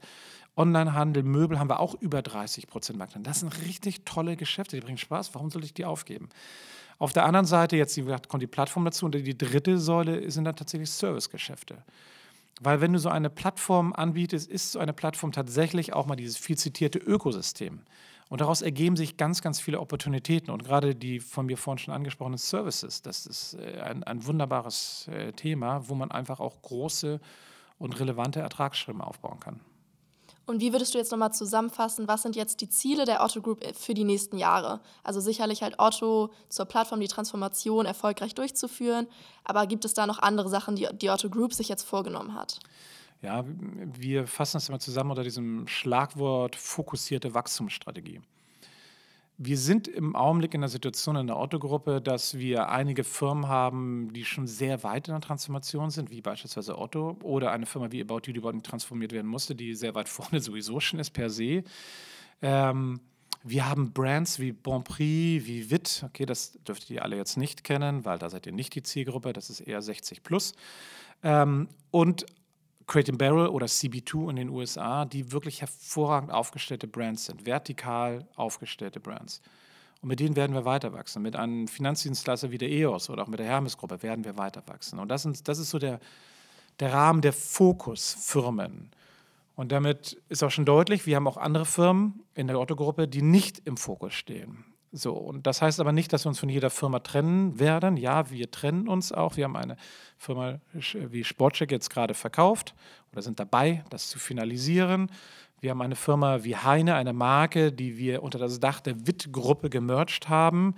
[0.56, 3.32] Onlinehandel, Möbel haben wir auch über 30 Prozent Marktanteil.
[3.32, 5.34] Das sind richtig tolle Geschäfte, die bringen Spaß.
[5.34, 6.30] Warum soll ich die aufgeben?
[7.00, 10.58] Auf der anderen Seite, jetzt kommt die Plattform dazu und die dritte Säule sind dann
[10.58, 11.78] tatsächlich Servicegeschäfte.
[12.60, 16.38] Weil wenn du so eine Plattform anbietest, ist so eine Plattform tatsächlich auch mal dieses
[16.38, 17.80] viel zitierte Ökosystem.
[18.30, 20.52] Und daraus ergeben sich ganz, ganz viele Opportunitäten.
[20.52, 25.08] Und gerade die von mir vorhin schon angesprochenen Services, das ist äh, ein, ein wunderbares
[25.08, 27.20] äh, Thema, wo man einfach auch große
[27.80, 29.60] und relevante Ertragsströme aufbauen kann.
[30.46, 33.64] Und wie würdest du jetzt nochmal zusammenfassen, was sind jetzt die Ziele der Otto Group
[33.76, 34.80] für die nächsten Jahre?
[35.04, 39.06] Also sicherlich halt Otto zur Plattform die Transformation erfolgreich durchzuführen,
[39.44, 42.60] aber gibt es da noch andere Sachen, die die Otto Group sich jetzt vorgenommen hat?
[43.22, 48.22] Ja, wir fassen das immer zusammen unter diesem Schlagwort fokussierte Wachstumsstrategie.
[49.42, 54.12] Wir sind im Augenblick in der Situation in der Otto-Gruppe, dass wir einige Firmen haben,
[54.12, 58.02] die schon sehr weit in der Transformation sind, wie beispielsweise Otto, oder eine Firma wie
[58.02, 61.30] About You, die überhaupt transformiert werden musste, die sehr weit vorne sowieso schon ist per
[61.30, 61.64] se.
[62.42, 63.00] Ähm,
[63.44, 68.04] wir haben Brands wie Bonprix, wie Witt, okay, das dürftet ihr alle jetzt nicht kennen,
[68.04, 70.54] weil da seid ihr nicht die Zielgruppe, das ist eher 60 plus.
[71.24, 72.26] Ähm, und
[72.90, 79.00] Crate Barrel oder CB2 in den USA, die wirklich hervorragend aufgestellte Brands sind, vertikal aufgestellte
[79.00, 79.42] Brands.
[80.02, 81.22] Und mit denen werden wir weiter wachsen.
[81.22, 84.98] Mit einem Finanzdienstleister wie der EOS oder auch mit der Hermes-Gruppe werden wir weiter wachsen.
[84.98, 86.00] Und das, sind, das ist so der,
[86.80, 88.90] der Rahmen der Fokusfirmen.
[89.56, 93.22] Und damit ist auch schon deutlich, wir haben auch andere Firmen in der Otto-Gruppe, die
[93.22, 94.66] nicht im Fokus stehen.
[94.92, 97.96] So, und das heißt aber nicht, dass wir uns von jeder Firma trennen werden.
[97.96, 99.38] Ja, wir trennen uns auch.
[99.38, 99.76] Wir haben eine
[100.18, 102.74] Firma wie Sportcheck jetzt gerade verkauft
[103.12, 105.12] oder sind dabei, das zu finalisieren.
[105.62, 109.70] Wir haben eine Firma wie Heine, eine Marke, die wir unter das Dach der Witt-Gruppe
[109.70, 110.76] gemercht haben,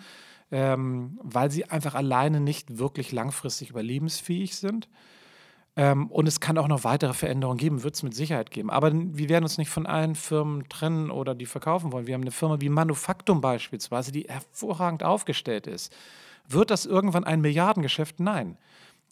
[0.52, 4.90] ähm, weil sie einfach alleine nicht wirklich langfristig überlebensfähig sind.
[5.78, 8.70] Ähm, und es kann auch noch weitere Veränderungen geben, wird es mit Sicherheit geben.
[8.70, 12.08] Aber wir werden uns nicht von allen Firmen trennen oder die verkaufen wollen.
[12.08, 15.96] Wir haben eine Firma wie Manufaktum beispielsweise, die hervorragend aufgestellt ist.
[16.48, 18.20] Wird das irgendwann ein Milliardengeschäft?
[18.20, 18.58] Nein.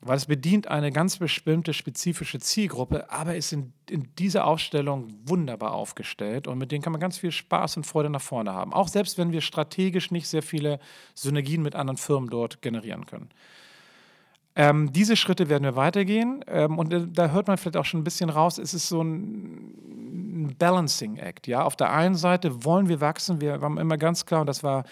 [0.02, 5.74] weil es bedient eine ganz bestimmte spezifische Zielgruppe, aber ist in, in dieser Aufstellung wunderbar
[5.74, 8.74] aufgestellt und mit denen kann man ganz viel Spaß und Freude nach vorne haben.
[8.74, 10.80] Auch selbst wenn wir strategisch nicht sehr viele
[11.16, 13.30] Synergien mit anderen Firmen dort generieren können.
[14.60, 18.02] Ähm, diese Schritte werden wir weitergehen ähm, und äh, da hört man vielleicht auch schon
[18.02, 21.48] ein bisschen raus, es ist so ein, Balancing Act.
[21.48, 21.64] Ja?
[21.64, 24.84] Auf der einen Seite wollen wir wachsen, wir haben immer ganz klar, und das war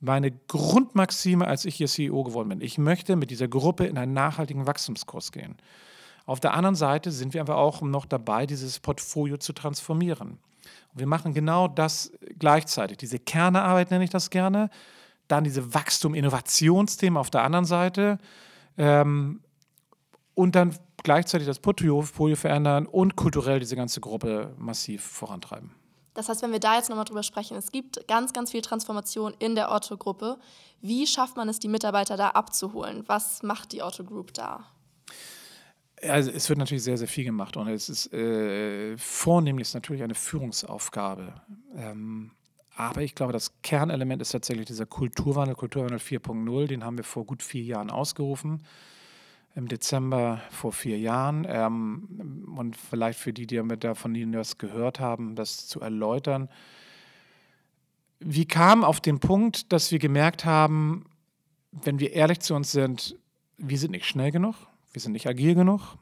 [0.00, 2.60] meine Grundmaxime, als ich hier CEO geworden bin.
[2.60, 5.56] Ich möchte mit dieser Gruppe in einen nachhaltigen Wachstumskurs gehen.
[6.26, 10.38] Auf der anderen Seite sind wir aber auch noch dabei, dieses Portfolio zu transformieren.
[10.92, 12.96] Und wir machen genau das gleichzeitig.
[12.96, 14.70] Diese Kernearbeit nenne ich das gerne.
[15.28, 18.18] Dann diese Wachstum-Innovationsthemen auf der anderen Seite.
[18.76, 19.40] Ähm,
[20.34, 25.70] und dann gleichzeitig das Portfolio verändern und kulturell diese ganze Gruppe massiv vorantreiben.
[26.14, 29.34] Das heißt, wenn wir da jetzt nochmal drüber sprechen, es gibt ganz, ganz viel Transformation
[29.40, 30.38] in der Otto-Gruppe.
[30.80, 33.02] Wie schafft man es, die Mitarbeiter da abzuholen?
[33.06, 34.64] Was macht die Otto Group da?
[36.02, 40.14] Also es wird natürlich sehr, sehr viel gemacht und es ist äh, vornehmlich natürlich eine
[40.14, 41.34] Führungsaufgabe.
[41.76, 42.30] Ähm,
[42.76, 47.24] aber ich glaube, das Kernelement ist tatsächlich dieser Kulturwandel, Kulturwandel 4.0, den haben wir vor
[47.24, 48.62] gut vier Jahren ausgerufen
[49.54, 51.46] im Dezember vor vier Jahren.
[51.48, 56.48] Ähm, und vielleicht für die, die mit von Ihnen das gehört haben, das zu erläutern.
[58.18, 61.04] Wir kamen auf den Punkt, dass wir gemerkt haben,
[61.70, 63.16] wenn wir ehrlich zu uns sind,
[63.58, 64.54] wir sind nicht schnell genug,
[64.92, 65.96] wir sind nicht agil genug.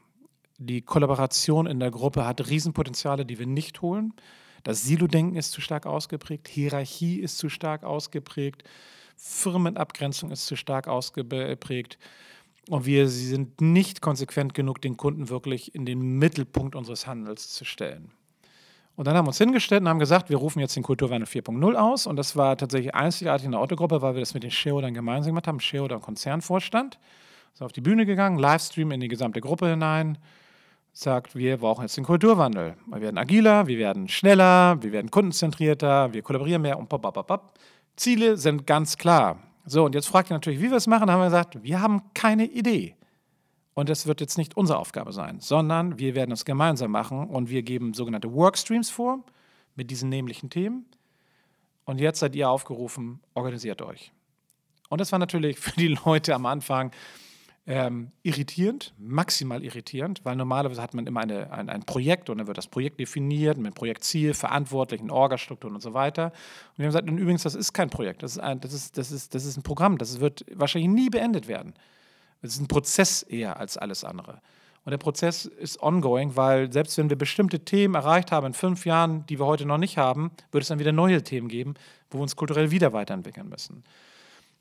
[0.57, 4.13] Die Kollaboration in der Gruppe hat Riesenpotenziale, die wir nicht holen.
[4.63, 8.63] Das Silo-Denken ist zu stark ausgeprägt, Hierarchie ist zu stark ausgeprägt,
[9.15, 11.97] Firmenabgrenzung ist zu stark ausgeprägt.
[12.69, 17.49] Und wir sie sind nicht konsequent genug, den Kunden wirklich in den Mittelpunkt unseres Handels
[17.49, 18.11] zu stellen.
[18.95, 21.75] Und dann haben wir uns hingestellt und haben gesagt, wir rufen jetzt den Kulturwandel 4.0
[21.75, 22.05] aus.
[22.05, 25.31] Und das war tatsächlich einzigartig in der Autogruppe, weil wir das mit den Shareholdern gemeinsam
[25.31, 25.59] gemacht haben.
[25.59, 26.99] Shareholder Konzernvorstand
[27.53, 30.19] ist auf die Bühne gegangen, Livestream in die gesamte Gruppe hinein,
[30.93, 32.75] sagt, wir brauchen jetzt den Kulturwandel.
[32.85, 37.27] Wir werden agiler, wir werden schneller, wir werden kundenzentrierter, wir kollaborieren mehr und pop, pop,
[37.27, 37.53] pop.
[37.95, 39.39] Ziele sind ganz klar.
[39.65, 41.09] So, und jetzt fragt ihr natürlich, wie wir es machen.
[41.09, 42.95] Haben wir gesagt, wir haben keine Idee.
[43.73, 47.49] Und das wird jetzt nicht unsere Aufgabe sein, sondern wir werden es gemeinsam machen und
[47.49, 49.23] wir geben sogenannte Workstreams vor
[49.75, 50.85] mit diesen nämlichen Themen.
[51.85, 54.11] Und jetzt seid ihr aufgerufen, organisiert euch.
[54.89, 56.91] Und das war natürlich für die Leute am Anfang
[57.65, 62.47] ähm, irritierend, maximal irritierend, weil normalerweise hat man immer eine, ein, ein Projekt und dann
[62.47, 66.25] wird das Projekt definiert mit Projektziel, Verantwortlichen, Orgastrukturen und so weiter.
[66.25, 68.97] Und wir haben gesagt, und übrigens, das ist kein Projekt, das ist ein, das ist,
[68.97, 71.73] das ist, das ist ein Programm, das wird wahrscheinlich nie beendet werden.
[72.41, 74.41] Es ist ein Prozess eher als alles andere.
[74.85, 78.85] Und der Prozess ist ongoing, weil selbst wenn wir bestimmte Themen erreicht haben in fünf
[78.85, 81.75] Jahren, die wir heute noch nicht haben, wird es dann wieder neue Themen geben,
[82.09, 83.85] wo wir uns kulturell wieder weiterentwickeln müssen.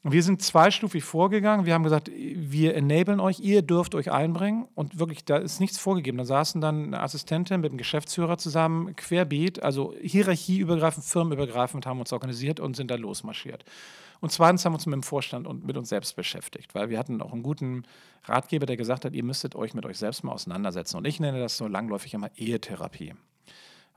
[0.04, 1.64] Wir sind zweistufig vorgegangen.
[1.64, 4.66] Wir haben gesagt, wir enablen euch, ihr dürft euch einbringen.
[4.74, 6.18] Und wirklich, da ist nichts vorgegeben.
[6.18, 12.12] Da saßen dann eine Assistentin mit dem Geschäftsführer zusammen, querbeet, also hierarchieübergreifend, firmenübergreifend, haben uns
[12.12, 13.64] organisiert und sind da losmarschiert.
[14.20, 16.98] Und zweitens haben wir uns mit dem Vorstand und mit uns selbst beschäftigt, weil wir
[16.98, 17.84] hatten auch einen guten
[18.24, 20.96] Ratgeber, der gesagt hat, ihr müsstet euch mit euch selbst mal auseinandersetzen.
[20.96, 23.14] Und ich nenne das so langläufig immer Ehetherapie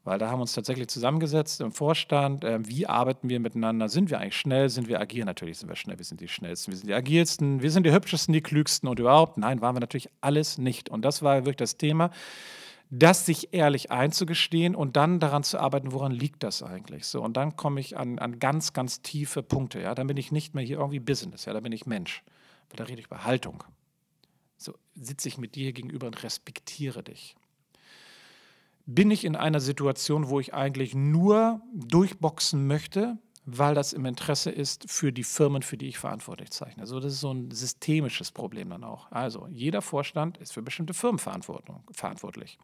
[0.06, 2.44] weil da haben wir uns tatsächlich zusammengesetzt im Vorstand.
[2.44, 3.90] Äh, wie arbeiten wir miteinander?
[3.90, 4.70] Sind wir eigentlich schnell?
[4.70, 5.26] Sind wir agil?
[5.26, 5.98] Natürlich sind wir schnell.
[5.98, 9.00] Wir sind die schnellsten, wir sind die agilsten, wir sind die hübschesten, die klügsten und
[9.00, 9.38] überhaupt.
[9.38, 10.90] Nein, waren wir natürlich alles nicht.
[10.90, 12.12] Und das war wirklich das Thema,
[12.92, 17.08] das sich ehrlich einzugestehen und dann daran zu arbeiten, woran liegt das eigentlich?
[17.08, 19.82] So, und dann komme ich an, an ganz, ganz tiefe Punkte.
[19.82, 19.96] Ja?
[19.96, 21.54] Dann bin ich nicht mehr hier irgendwie Business, ja?
[21.54, 22.24] da bin ich Mensch.
[22.76, 23.64] Da rede ich über Haltung.
[24.58, 27.36] So sitze ich mit dir gegenüber und respektiere dich
[28.86, 34.50] bin ich in einer Situation, wo ich eigentlich nur durchboxen möchte, weil das im Interesse
[34.50, 36.82] ist für die Firmen, für die ich verantwortlich zeichne.
[36.82, 39.12] Also das ist so ein systemisches Problem dann auch.
[39.12, 42.58] Also jeder Vorstand ist für bestimmte Firmen verantwortlich.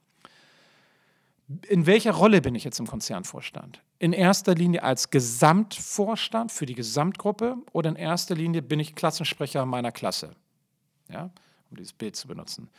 [1.68, 3.82] In welcher Rolle bin ich jetzt im Konzernvorstand?
[4.00, 9.66] In erster Linie als Gesamtvorstand für die Gesamtgruppe oder in erster Linie bin ich Klassensprecher
[9.66, 10.32] meiner Klasse?
[11.10, 11.30] Ja,
[11.70, 12.70] um dieses Bild zu benutzen.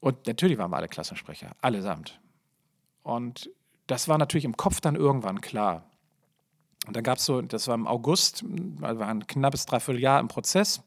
[0.00, 2.18] Und natürlich waren wir alle Klassensprecher, allesamt.
[3.04, 3.50] Und
[3.86, 5.84] das war natürlich im Kopf dann irgendwann klar.
[6.86, 10.28] Und dann gab es so, das war im August, wir waren ein knappes Dreivierteljahr im
[10.28, 10.82] Prozess,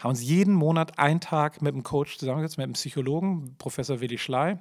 [0.00, 4.18] haben uns jeden Monat einen Tag mit einem Coach zusammengesetzt, mit einem Psychologen, Professor Willi
[4.18, 4.58] Schley.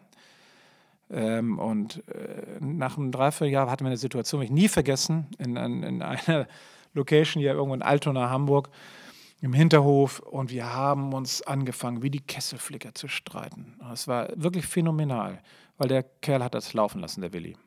[1.09, 5.55] Ähm, und äh, nach einem Dreivierteljahr hatten wir eine Situation, die ich nie vergessen, in,
[5.57, 6.47] in, in einer
[6.93, 8.69] Location hier irgendwo in Altona, Hamburg,
[9.41, 10.19] im Hinterhof.
[10.19, 13.75] Und wir haben uns angefangen, wie die Kesselflicker zu streiten.
[13.79, 15.41] Das war wirklich phänomenal
[15.81, 17.57] weil der Kerl hat das laufen lassen, der Willi.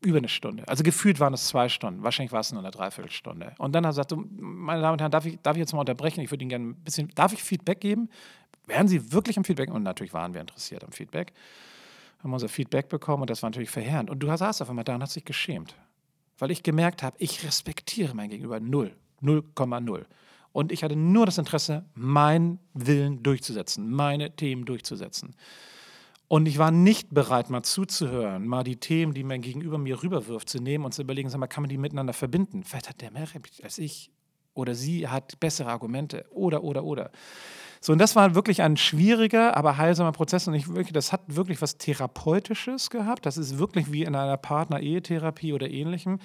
[0.00, 0.66] Über eine Stunde.
[0.66, 2.02] Also gefühlt waren es zwei Stunden.
[2.02, 3.54] Wahrscheinlich war es nur eine Dreiviertelstunde.
[3.58, 5.78] Und dann hat er gesagt, meine Damen und Herren, darf ich, darf ich jetzt mal
[5.78, 6.20] unterbrechen?
[6.20, 8.08] Ich würde Ihnen gerne ein bisschen, darf ich Feedback geben?
[8.66, 9.70] wären Sie wirklich am Feedback?
[9.70, 11.32] Und natürlich waren wir interessiert am Feedback.
[12.24, 14.10] Haben unser Feedback bekommen und das war natürlich verheerend.
[14.10, 15.76] Und du saßt auf einmal da und hast dich geschämt.
[16.38, 18.96] Weil ich gemerkt habe, ich respektiere mein Gegenüber null.
[19.22, 20.06] 0,0.
[20.50, 25.36] Und ich hatte nur das Interesse, meinen Willen durchzusetzen, meine Themen durchzusetzen.
[26.32, 30.48] Und ich war nicht bereit, mal zuzuhören, mal die Themen, die mein Gegenüber mir rüberwirft,
[30.48, 32.64] zu nehmen und zu überlegen, sag mal, kann man die miteinander verbinden?
[32.64, 33.26] Vielleicht hat der mehr
[33.62, 34.10] als ich
[34.54, 37.10] oder sie hat bessere Argumente oder, oder, oder.
[37.82, 40.48] So, und das war wirklich ein schwieriger, aber heilsamer Prozess.
[40.48, 43.26] Und ich wirklich, das hat wirklich was Therapeutisches gehabt.
[43.26, 46.18] Das ist wirklich wie in einer Partner-Ehetherapie oder ähnlichem,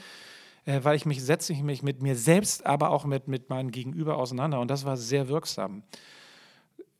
[0.63, 3.71] äh, weil ich mich setze ich mich mit mir selbst, aber auch mit, mit meinem
[3.71, 4.61] Gegenüber auseinander.
[4.61, 5.83] Und das war sehr wirksam.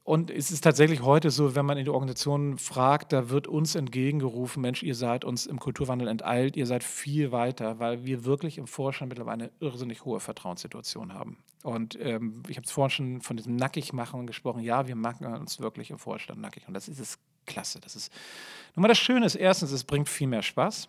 [0.07, 3.75] Und es ist tatsächlich heute so, wenn man in die Organisationen fragt, da wird uns
[3.75, 8.57] entgegengerufen, Mensch, ihr seid uns im Kulturwandel enteilt, ihr seid viel weiter, weil wir wirklich
[8.57, 11.39] im Vorstand mittlerweile eine irrsinnig hohe Vertrauenssituation haben.
[11.61, 14.63] Und ähm, ich habe es vorhin schon von diesem Nackigmachen gesprochen.
[14.63, 16.69] Ja, wir machen uns wirklich im Vorstand nackig.
[16.69, 17.81] Und das ist es klasse.
[17.81, 18.09] Das ist,
[18.75, 20.87] nun mal das Schöne ist, erstens, es bringt viel mehr Spaß.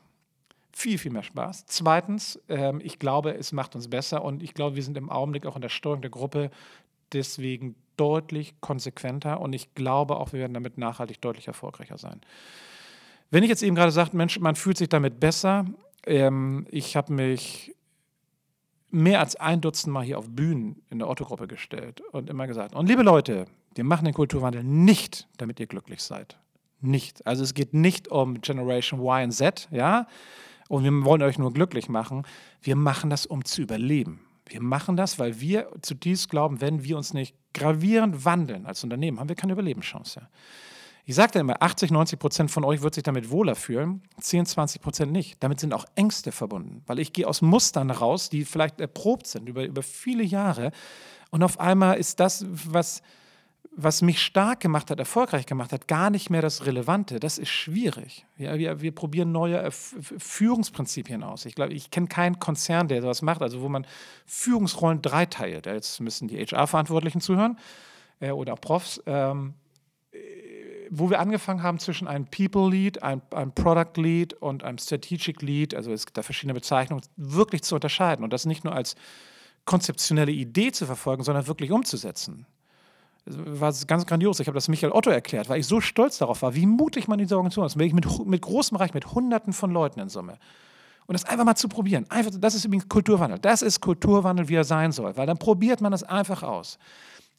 [0.72, 1.66] Viel, viel mehr Spaß.
[1.66, 5.44] Zweitens, ähm, ich glaube, es macht uns besser und ich glaube, wir sind im Augenblick
[5.44, 6.52] auch in der Steuerung der Gruppe
[7.12, 12.20] deswegen deutlich konsequenter und ich glaube auch, wir werden damit nachhaltig deutlich erfolgreicher sein.
[13.30, 15.66] Wenn ich jetzt eben gerade sage, Mensch, man fühlt sich damit besser,
[16.06, 17.74] ähm, ich habe mich
[18.90, 22.74] mehr als ein Dutzend Mal hier auf Bühnen in der Otto-Gruppe gestellt und immer gesagt,
[22.74, 26.38] und liebe Leute, wir machen den Kulturwandel nicht, damit ihr glücklich seid.
[26.80, 27.26] Nicht.
[27.26, 30.06] Also es geht nicht um Generation Y und Z, ja,
[30.68, 32.24] und wir wollen euch nur glücklich machen.
[32.62, 34.20] Wir machen das, um zu überleben.
[34.48, 39.20] Wir machen das, weil wir zutiefst glauben, wenn wir uns nicht gravierend wandeln als Unternehmen,
[39.20, 40.28] haben wir keine Überlebenschance.
[41.04, 44.82] Ich sagte immer, 80, 90 Prozent von euch wird sich damit wohler fühlen, 10, 20
[44.82, 45.42] Prozent nicht.
[45.42, 49.48] Damit sind auch Ängste verbunden, weil ich gehe aus Mustern raus, die vielleicht erprobt sind
[49.48, 50.70] über, über viele Jahre.
[51.30, 53.02] Und auf einmal ist das, was
[53.80, 57.20] was mich stark gemacht hat, erfolgreich gemacht hat, gar nicht mehr das Relevante.
[57.20, 58.26] Das ist schwierig.
[58.36, 61.44] Ja, wir, wir probieren neue Führungsprinzipien aus.
[61.44, 63.86] Ich glaube, ich kenne keinen Konzern, der sowas macht, also wo man
[64.26, 65.66] Führungsrollen dreiteilt.
[65.66, 67.56] Jetzt müssen die HR-Verantwortlichen zuhören
[68.18, 69.00] äh, oder auch Profs.
[69.06, 69.54] Ähm,
[70.10, 70.18] äh,
[70.90, 75.40] wo wir angefangen haben zwischen einem People Lead, einem, einem, Product Lead und einem Strategic
[75.40, 78.96] Lead, also es gibt da verschiedene Bezeichnungen, wirklich zu unterscheiden und das nicht nur als
[79.66, 82.44] konzeptionelle Idee zu verfolgen, sondern wirklich umzusetzen
[83.30, 84.40] war ganz grandios.
[84.40, 87.18] Ich habe das Michael Otto erklärt, weil ich so stolz darauf war, wie mutig man
[87.18, 87.76] diese Organisation ist.
[87.76, 90.38] Mit, mit großem Reich, mit Hunderten von Leuten in Summe.
[91.06, 92.04] Und das einfach mal zu probieren.
[92.10, 93.38] Einfach, das ist übrigens Kulturwandel.
[93.38, 95.16] Das ist Kulturwandel, wie er sein soll.
[95.16, 96.78] Weil dann probiert man das einfach aus.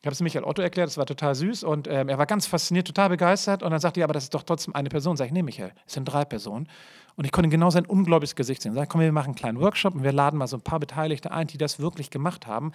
[0.02, 2.48] Ich habe es Michael Otto erklärt, das war total süß und ähm, er war ganz
[2.48, 3.64] fasziniert, total begeistert.
[3.64, 5.18] Und dann sagte er, aber das ist doch trotzdem eine Person.
[5.18, 6.70] Sag ich, nee, Michael, es sind drei Personen.
[7.18, 8.74] Und ich konnte genau sein ungläubiges Gesicht sehen.
[8.76, 11.32] Sag, komm, wir machen einen kleinen Workshop und wir laden mal so ein paar Beteiligte
[11.32, 12.72] ein, die das wirklich gemacht haben.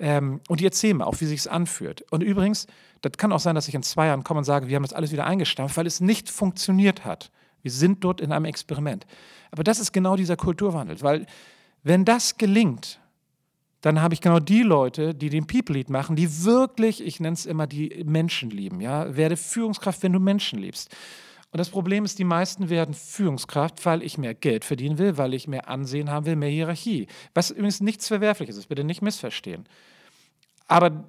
[0.00, 2.02] Ähm, und die erzählen mir auch, wie sich es anfühlt.
[2.10, 2.66] Und übrigens,
[3.00, 4.92] das kann auch sein, dass ich in zwei Jahren komme und sage, wir haben das
[4.92, 7.30] alles wieder eingestampft, weil es nicht funktioniert hat.
[7.62, 9.06] Wir sind dort in einem Experiment.
[9.52, 11.26] Aber das ist genau dieser Kulturwandel, weil
[11.84, 12.98] wenn das gelingt,
[13.80, 17.34] dann habe ich genau die Leute, die den People Lead machen, die wirklich, ich nenne
[17.34, 18.80] es immer, die Menschen lieben.
[18.80, 19.16] Ja?
[19.16, 20.94] Werde Führungskraft, wenn du Menschen liebst.
[21.52, 25.32] Und das Problem ist, die meisten werden Führungskraft, weil ich mehr Geld verdienen will, weil
[25.32, 27.06] ich mehr Ansehen haben will, mehr Hierarchie.
[27.34, 29.68] Was übrigens nichts Verwerfliches ist, bitte nicht missverstehen.
[30.66, 31.04] Aber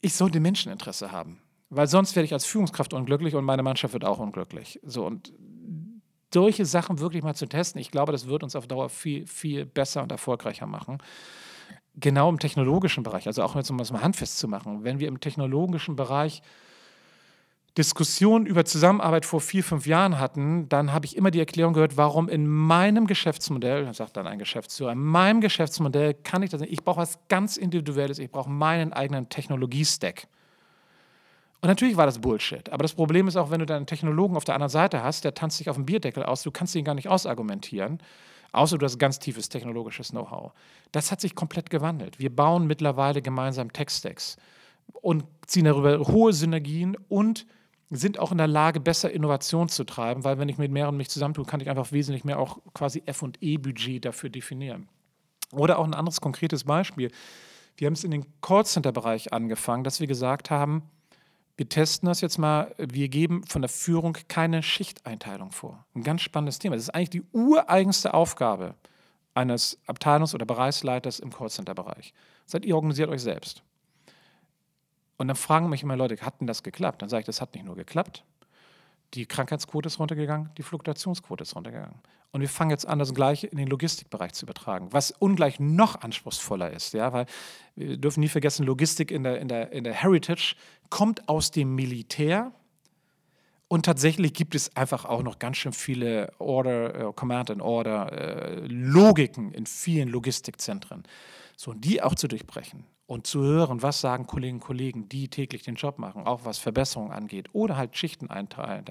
[0.00, 4.04] ich sollte Menscheninteresse haben, weil sonst werde ich als Führungskraft unglücklich und meine Mannschaft wird
[4.04, 4.80] auch unglücklich.
[4.82, 5.32] So und
[6.32, 9.66] solche Sachen wirklich mal zu testen, ich glaube, das wird uns auf Dauer viel, viel
[9.66, 10.98] besser und erfolgreicher machen.
[11.98, 15.08] Genau im technologischen Bereich, also auch jetzt, um das mal handfest zu machen, wenn wir
[15.08, 16.42] im technologischen Bereich
[17.76, 21.98] Diskussionen über Zusammenarbeit vor vier, fünf Jahren hatten, dann habe ich immer die Erklärung gehört,
[21.98, 26.72] warum in meinem Geschäftsmodell, sagt dann ein Geschäftsführer, in meinem Geschäftsmodell kann ich das nicht.
[26.72, 30.26] Ich brauche was ganz Individuelles, ich brauche meinen eigenen Technologie-Stack.
[31.60, 32.70] Und natürlich war das Bullshit.
[32.70, 35.34] Aber das Problem ist auch, wenn du deinen Technologen auf der anderen Seite hast, der
[35.34, 37.98] tanzt sich auf dem Bierdeckel aus, du kannst ihn gar nicht ausargumentieren,
[38.56, 40.52] außer du hast ganz tiefes technologisches Know-how.
[40.92, 42.18] Das hat sich komplett gewandelt.
[42.18, 44.36] Wir bauen mittlerweile gemeinsam Tech-Stacks
[45.02, 47.46] und ziehen darüber hohe Synergien und
[47.90, 51.08] sind auch in der Lage, besser Innovation zu treiben, weil wenn ich mit mehreren mich
[51.08, 54.88] zusammentue, kann ich einfach wesentlich mehr auch quasi F&E-Budget dafür definieren.
[55.52, 57.12] Oder auch ein anderes konkretes Beispiel.
[57.76, 60.82] Wir haben es in den Callcenter-Bereich angefangen, dass wir gesagt haben,
[61.56, 65.86] wir testen das jetzt mal, wir geben von der Führung keine Schichteinteilung vor.
[65.94, 66.76] Ein ganz spannendes Thema.
[66.76, 68.74] Das ist eigentlich die ureigenste Aufgabe
[69.34, 72.12] eines Abteilungs- oder Bereichsleiters im Callcenter-Bereich.
[72.44, 73.62] Seid ihr organisiert euch selbst.
[75.16, 77.00] Und dann fragen mich immer Leute, hat denn das geklappt?
[77.00, 78.24] Dann sage ich, das hat nicht nur geklappt,
[79.14, 81.96] Die Krankheitsquote ist runtergegangen, die Fluktuationsquote ist runtergegangen.
[82.32, 86.02] Und wir fangen jetzt an, das Gleiche in den Logistikbereich zu übertragen, was ungleich noch
[86.02, 87.26] anspruchsvoller ist, ja, weil
[87.76, 90.54] wir dürfen nie vergessen, Logistik in der, in der, in der Heritage
[90.90, 92.52] kommt aus dem Militär,
[93.68, 98.60] und tatsächlich gibt es einfach auch noch ganz schön viele Order, uh, Command and Order
[98.62, 101.02] uh, Logiken in vielen Logistikzentren.
[101.56, 105.28] So, und die auch zu durchbrechen und zu hören, was sagen Kolleginnen und Kollegen, die
[105.28, 108.84] täglich den Job machen, auch was Verbesserungen angeht oder halt Schichten einteilen.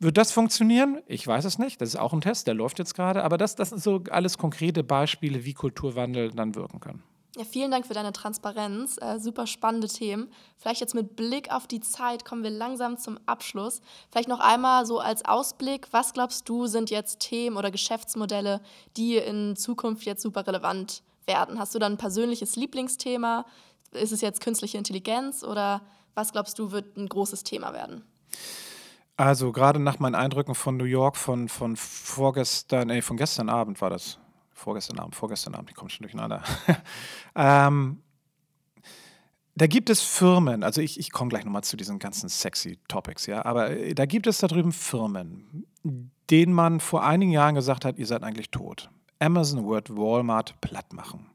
[0.00, 1.00] Wird das funktionieren?
[1.06, 1.80] Ich weiß es nicht.
[1.80, 3.24] Das ist auch ein Test, der läuft jetzt gerade.
[3.24, 7.02] Aber das, das sind so alles konkrete Beispiele, wie Kulturwandel dann wirken kann.
[7.36, 8.96] Ja, vielen Dank für deine Transparenz.
[9.00, 10.28] Äh, super spannende Themen.
[10.56, 13.80] Vielleicht jetzt mit Blick auf die Zeit kommen wir langsam zum Abschluss.
[14.10, 18.60] Vielleicht noch einmal so als Ausblick, was glaubst du sind jetzt Themen oder Geschäftsmodelle,
[18.96, 21.60] die in Zukunft jetzt super relevant werden?
[21.60, 23.46] Hast du dann ein persönliches Lieblingsthema?
[23.92, 25.82] Ist es jetzt künstliche Intelligenz oder
[26.14, 28.02] was glaubst du wird ein großes Thema werden?
[29.16, 33.80] Also gerade nach meinen Eindrücken von New York von, von vorgestern, nee, von gestern Abend
[33.80, 34.18] war das.
[34.52, 36.42] Vorgestern Abend, vorgestern Abend, ich komme schon durcheinander.
[37.36, 38.02] ähm,
[39.54, 43.26] da gibt es Firmen, also ich, ich komme gleich nochmal zu diesen ganzen sexy Topics,
[43.26, 45.66] ja, aber äh, da gibt es da drüben Firmen,
[46.30, 48.90] denen man vor einigen Jahren gesagt hat, ihr seid eigentlich tot.
[49.18, 51.26] Amazon wird Walmart platt machen.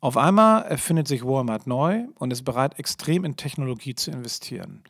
[0.00, 4.82] Auf einmal erfindet sich Walmart neu und ist bereit, extrem in Technologie zu investieren.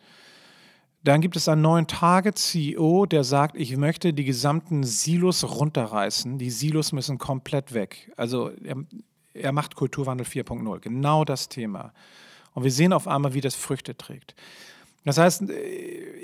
[1.04, 6.36] Dann gibt es einen neuen Target-CEO, der sagt, ich möchte die gesamten Silos runterreißen.
[6.36, 8.12] Die Silos müssen komplett weg.
[8.16, 8.76] Also er,
[9.32, 10.80] er macht Kulturwandel 4.0.
[10.80, 11.92] Genau das Thema.
[12.54, 14.34] Und wir sehen auf einmal, wie das Früchte trägt.
[15.04, 15.44] Das heißt,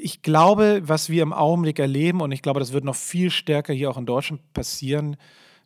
[0.00, 3.72] ich glaube, was wir im Augenblick erleben, und ich glaube, das wird noch viel stärker
[3.72, 5.16] hier auch in Deutschland passieren,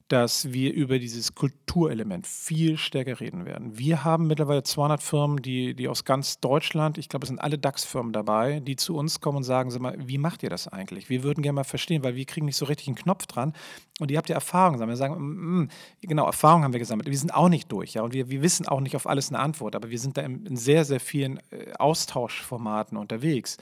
[0.09, 3.77] dass wir über dieses Kulturelement viel stärker reden werden.
[3.77, 7.59] Wir haben mittlerweile 200 Firmen, die, die aus ganz Deutschland, ich glaube, es sind alle
[7.59, 11.11] DAX-Firmen dabei, die zu uns kommen und sagen, sag mal, wie macht ihr das eigentlich?
[11.11, 13.53] Wir würden gerne mal verstehen, weil wir kriegen nicht so richtig einen Knopf dran
[13.99, 14.97] und ihr habt ja Erfahrung gesammelt.
[14.97, 15.69] Wir sagen, mm, mm,
[16.03, 17.09] genau, Erfahrung haben wir gesammelt.
[17.09, 19.41] Wir sind auch nicht durch, ja, und wir, wir wissen auch nicht auf alles eine
[19.41, 23.57] Antwort, aber wir sind da in, sehr, sehr vielen äh, Austauschformaten unterwegs,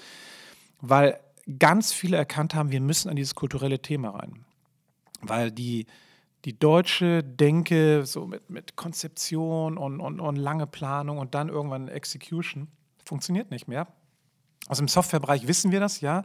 [0.83, 1.19] weil
[1.59, 4.45] ganz viele erkannt haben, wir müssen an dieses kulturelle Thema rein.
[5.23, 5.87] Weil die,
[6.45, 11.89] die deutsche Denke, so mit, mit Konzeption und, und, und lange Planung und dann irgendwann
[11.89, 12.69] Execution,
[13.05, 13.87] funktioniert nicht mehr.
[14.69, 16.25] Aus dem Softwarebereich wissen wir das, ja.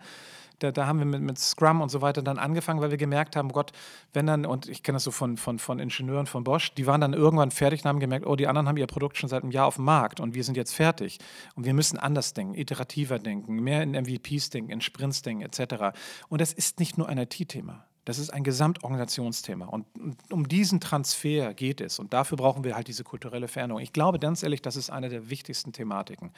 [0.60, 3.38] Da, da, haben wir mit, mit, Scrum und so weiter dann angefangen, weil wir gemerkt
[3.38, 3.72] haben, Gott,
[4.12, 7.00] wenn dann, und ich kenne das so von, von, von Ingenieuren von Bosch, die waren
[7.00, 9.54] dann irgendwann fertig und haben gemerkt, oh, die anderen haben ihr Produkt schon seit einem
[9.54, 11.20] Jahr auf dem Markt und wir sind jetzt fertig.
[11.56, 15.98] Und wir müssen anders denken, iterativer denken, mehr in MVPs denken, in Sprints denken, etc.
[16.28, 17.86] Und das ist nicht nur ein IT-Thema.
[18.06, 19.66] Das ist ein Gesamtorganisationsthema.
[19.66, 19.86] Und
[20.32, 22.00] um diesen Transfer geht es.
[22.00, 23.82] Und dafür brauchen wir halt diese kulturelle Veränderung.
[23.82, 26.32] Ich glaube ganz ehrlich, das ist eine der wichtigsten Thematiken.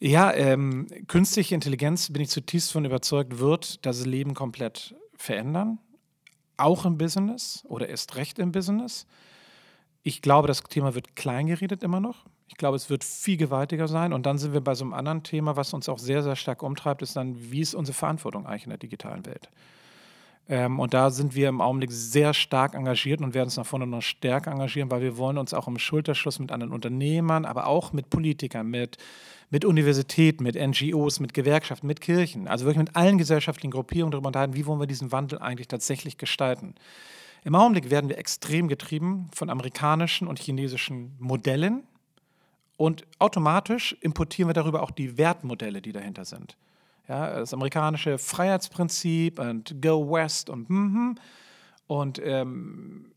[0.00, 5.78] Ja, ähm, künstliche Intelligenz, bin ich zutiefst von überzeugt, wird das Leben komplett verändern.
[6.56, 9.06] Auch im Business oder erst recht im Business.
[10.02, 12.26] Ich glaube, das Thema wird kleingeredet immer noch.
[12.48, 14.12] Ich glaube, es wird viel gewaltiger sein.
[14.12, 16.62] Und dann sind wir bei so einem anderen Thema, was uns auch sehr, sehr stark
[16.62, 19.48] umtreibt, ist dann, wie ist unsere Verantwortung eigentlich in der digitalen Welt?
[20.48, 23.86] Ähm, und da sind wir im Augenblick sehr stark engagiert und werden uns nach vorne
[23.86, 27.92] noch stärker engagieren, weil wir wollen uns auch im Schulterschluss mit anderen Unternehmern, aber auch
[27.92, 28.98] mit Politikern, mit,
[29.50, 34.28] mit Universitäten, mit NGOs, mit Gewerkschaften, mit Kirchen, also wirklich mit allen gesellschaftlichen Gruppierungen darüber
[34.28, 36.74] unterhalten, wie wollen wir diesen Wandel eigentlich tatsächlich gestalten.
[37.44, 41.84] Im Augenblick werden wir extrem getrieben von amerikanischen und chinesischen Modellen
[42.76, 46.56] und automatisch importieren wir darüber auch die Wertmodelle, die dahinter sind.
[47.08, 51.14] Ja, das amerikanische Freiheitsprinzip und Go West und mm,
[51.86, 53.12] und ähm,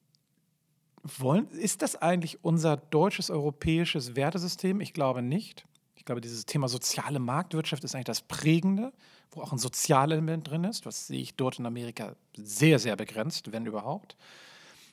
[1.03, 4.81] wollen, ist das eigentlich unser deutsches europäisches Wertesystem?
[4.81, 5.65] Ich glaube nicht.
[5.95, 8.93] Ich glaube, dieses Thema soziale Marktwirtschaft ist eigentlich das Prägende,
[9.31, 10.85] wo auch ein Sozialelement drin ist.
[10.85, 14.17] Das sehe ich dort in Amerika sehr, sehr begrenzt, wenn überhaupt.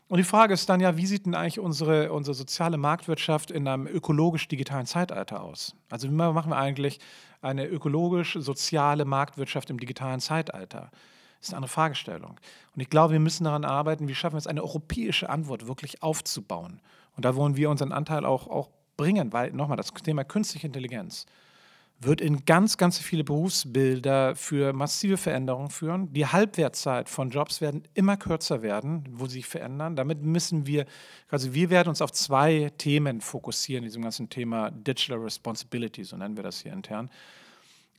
[0.07, 3.67] Und die Frage ist dann ja, wie sieht denn eigentlich unsere, unsere soziale Marktwirtschaft in
[3.67, 5.75] einem ökologisch-digitalen Zeitalter aus?
[5.89, 7.01] Also wie machen wir eigentlich
[7.45, 10.91] eine ökologisch-soziale Marktwirtschaft im digitalen Zeitalter?
[11.39, 12.41] Das ist eine andere Fragestellung.
[12.75, 16.03] Und ich glaube, wir müssen daran arbeiten, wie schaffen wir es, eine europäische Antwort wirklich
[16.03, 16.81] aufzubauen.
[17.17, 21.27] Und da wollen wir unseren Anteil auch, auch bringen, weil nochmal das Thema künstliche Intelligenz
[22.01, 26.13] wird in ganz, ganz viele Berufsbilder für massive Veränderungen führen.
[26.13, 29.97] Die Halbwertzeit von Jobs werden immer kürzer werden, wo sie sich verändern.
[29.97, 30.87] Damit müssen wir,
[31.29, 36.37] also wir werden uns auf zwei Themen fokussieren, diesem ganzen Thema Digital Responsibility, so nennen
[36.37, 37.11] wir das hier intern.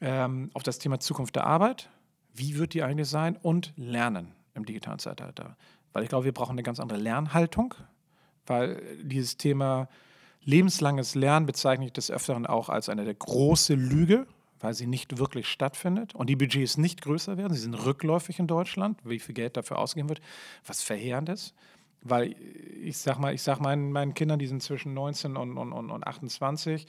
[0.01, 1.89] Ähm, auf das Thema Zukunft der Arbeit,
[2.33, 5.55] wie wird die eigentlich sein, und Lernen im digitalen Zeitalter.
[5.93, 7.73] Weil ich glaube, wir brauchen eine ganz andere Lernhaltung,
[8.45, 9.87] weil dieses Thema
[10.45, 14.27] lebenslanges Lernen bezeichne ich des Öfteren auch als eine große Lüge,
[14.59, 17.53] weil sie nicht wirklich stattfindet und die Budgets nicht größer werden.
[17.53, 20.21] Sie sind rückläufig in Deutschland, wie viel Geld dafür ausgegeben wird,
[20.65, 21.53] was verheerend ist.
[22.01, 22.35] Weil
[22.83, 26.07] ich sag mal, ich sag meinen, meinen Kindern, die sind zwischen 19 und, und, und
[26.07, 26.85] 28,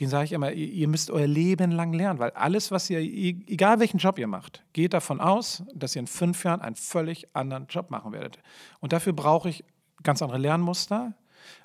[0.00, 3.78] denen sage ich immer, ihr müsst euer Leben lang lernen, weil alles, was ihr, egal
[3.78, 7.66] welchen Job ihr macht, geht davon aus, dass ihr in fünf Jahren einen völlig anderen
[7.66, 8.38] Job machen werdet.
[8.80, 9.64] Und dafür brauche ich
[10.02, 11.12] ganz andere Lernmuster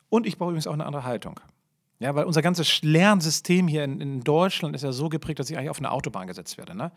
[0.09, 1.39] und ich brauche übrigens auch eine andere Haltung.
[1.99, 5.57] Ja, weil unser ganzes Lernsystem hier in, in, Deutschland ist ja so geprägt, dass ich
[5.57, 6.75] eigentlich auf eine Autobahn gesetzt werde.
[6.75, 6.91] Ne?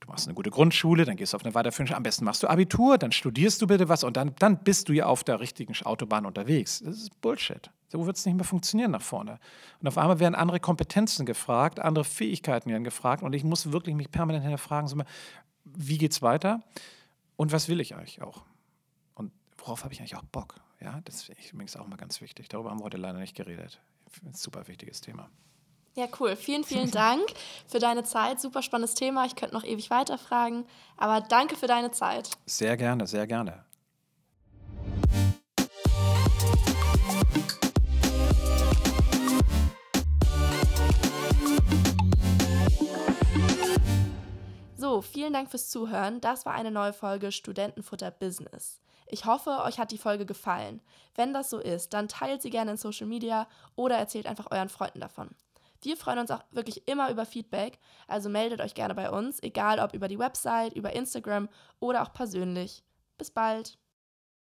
[0.00, 2.48] Du machst eine gute Grundschule, dann gehst du auf eine weiterführende, am besten machst du
[2.48, 5.74] Abitur, dann studierst du bitte was und dann, dann bist du ja auf der richtigen
[5.84, 6.82] Autobahn unterwegs.
[6.84, 7.70] Das ist Bullshit.
[7.88, 9.38] So wird es nicht mehr funktionieren nach vorne.
[9.80, 13.96] Und auf einmal werden andere Kompetenzen gefragt, andere Fähigkeiten werden gefragt und ich muss wirklich
[13.96, 15.02] mich permanent hinterfragen,
[15.64, 16.60] wie geht's weiter
[17.36, 18.42] und was will ich eigentlich auch?
[19.14, 20.56] Und worauf habe ich eigentlich auch Bock?
[20.80, 22.48] Ja, das finde ich übrigens auch mal ganz wichtig.
[22.48, 23.80] Darüber haben wir heute leider nicht geredet.
[24.24, 25.30] Ein super wichtiges Thema.
[25.94, 26.36] Ja, cool.
[26.36, 27.24] Vielen, vielen Dank
[27.66, 28.38] für deine Zeit.
[28.38, 29.24] Super spannendes Thema.
[29.24, 30.66] Ich könnte noch ewig weiterfragen.
[30.98, 32.30] Aber danke für deine Zeit.
[32.44, 33.64] Sehr gerne, sehr gerne.
[44.76, 46.20] So, vielen Dank fürs Zuhören.
[46.20, 48.80] Das war eine neue Folge Studentenfutter Business.
[49.06, 50.80] Ich hoffe, euch hat die Folge gefallen.
[51.14, 54.68] Wenn das so ist, dann teilt sie gerne in Social Media oder erzählt einfach euren
[54.68, 55.30] Freunden davon.
[55.82, 57.78] Wir freuen uns auch wirklich immer über Feedback,
[58.08, 61.48] also meldet euch gerne bei uns, egal ob über die Website, über Instagram
[61.78, 62.82] oder auch persönlich.
[63.18, 63.78] Bis bald!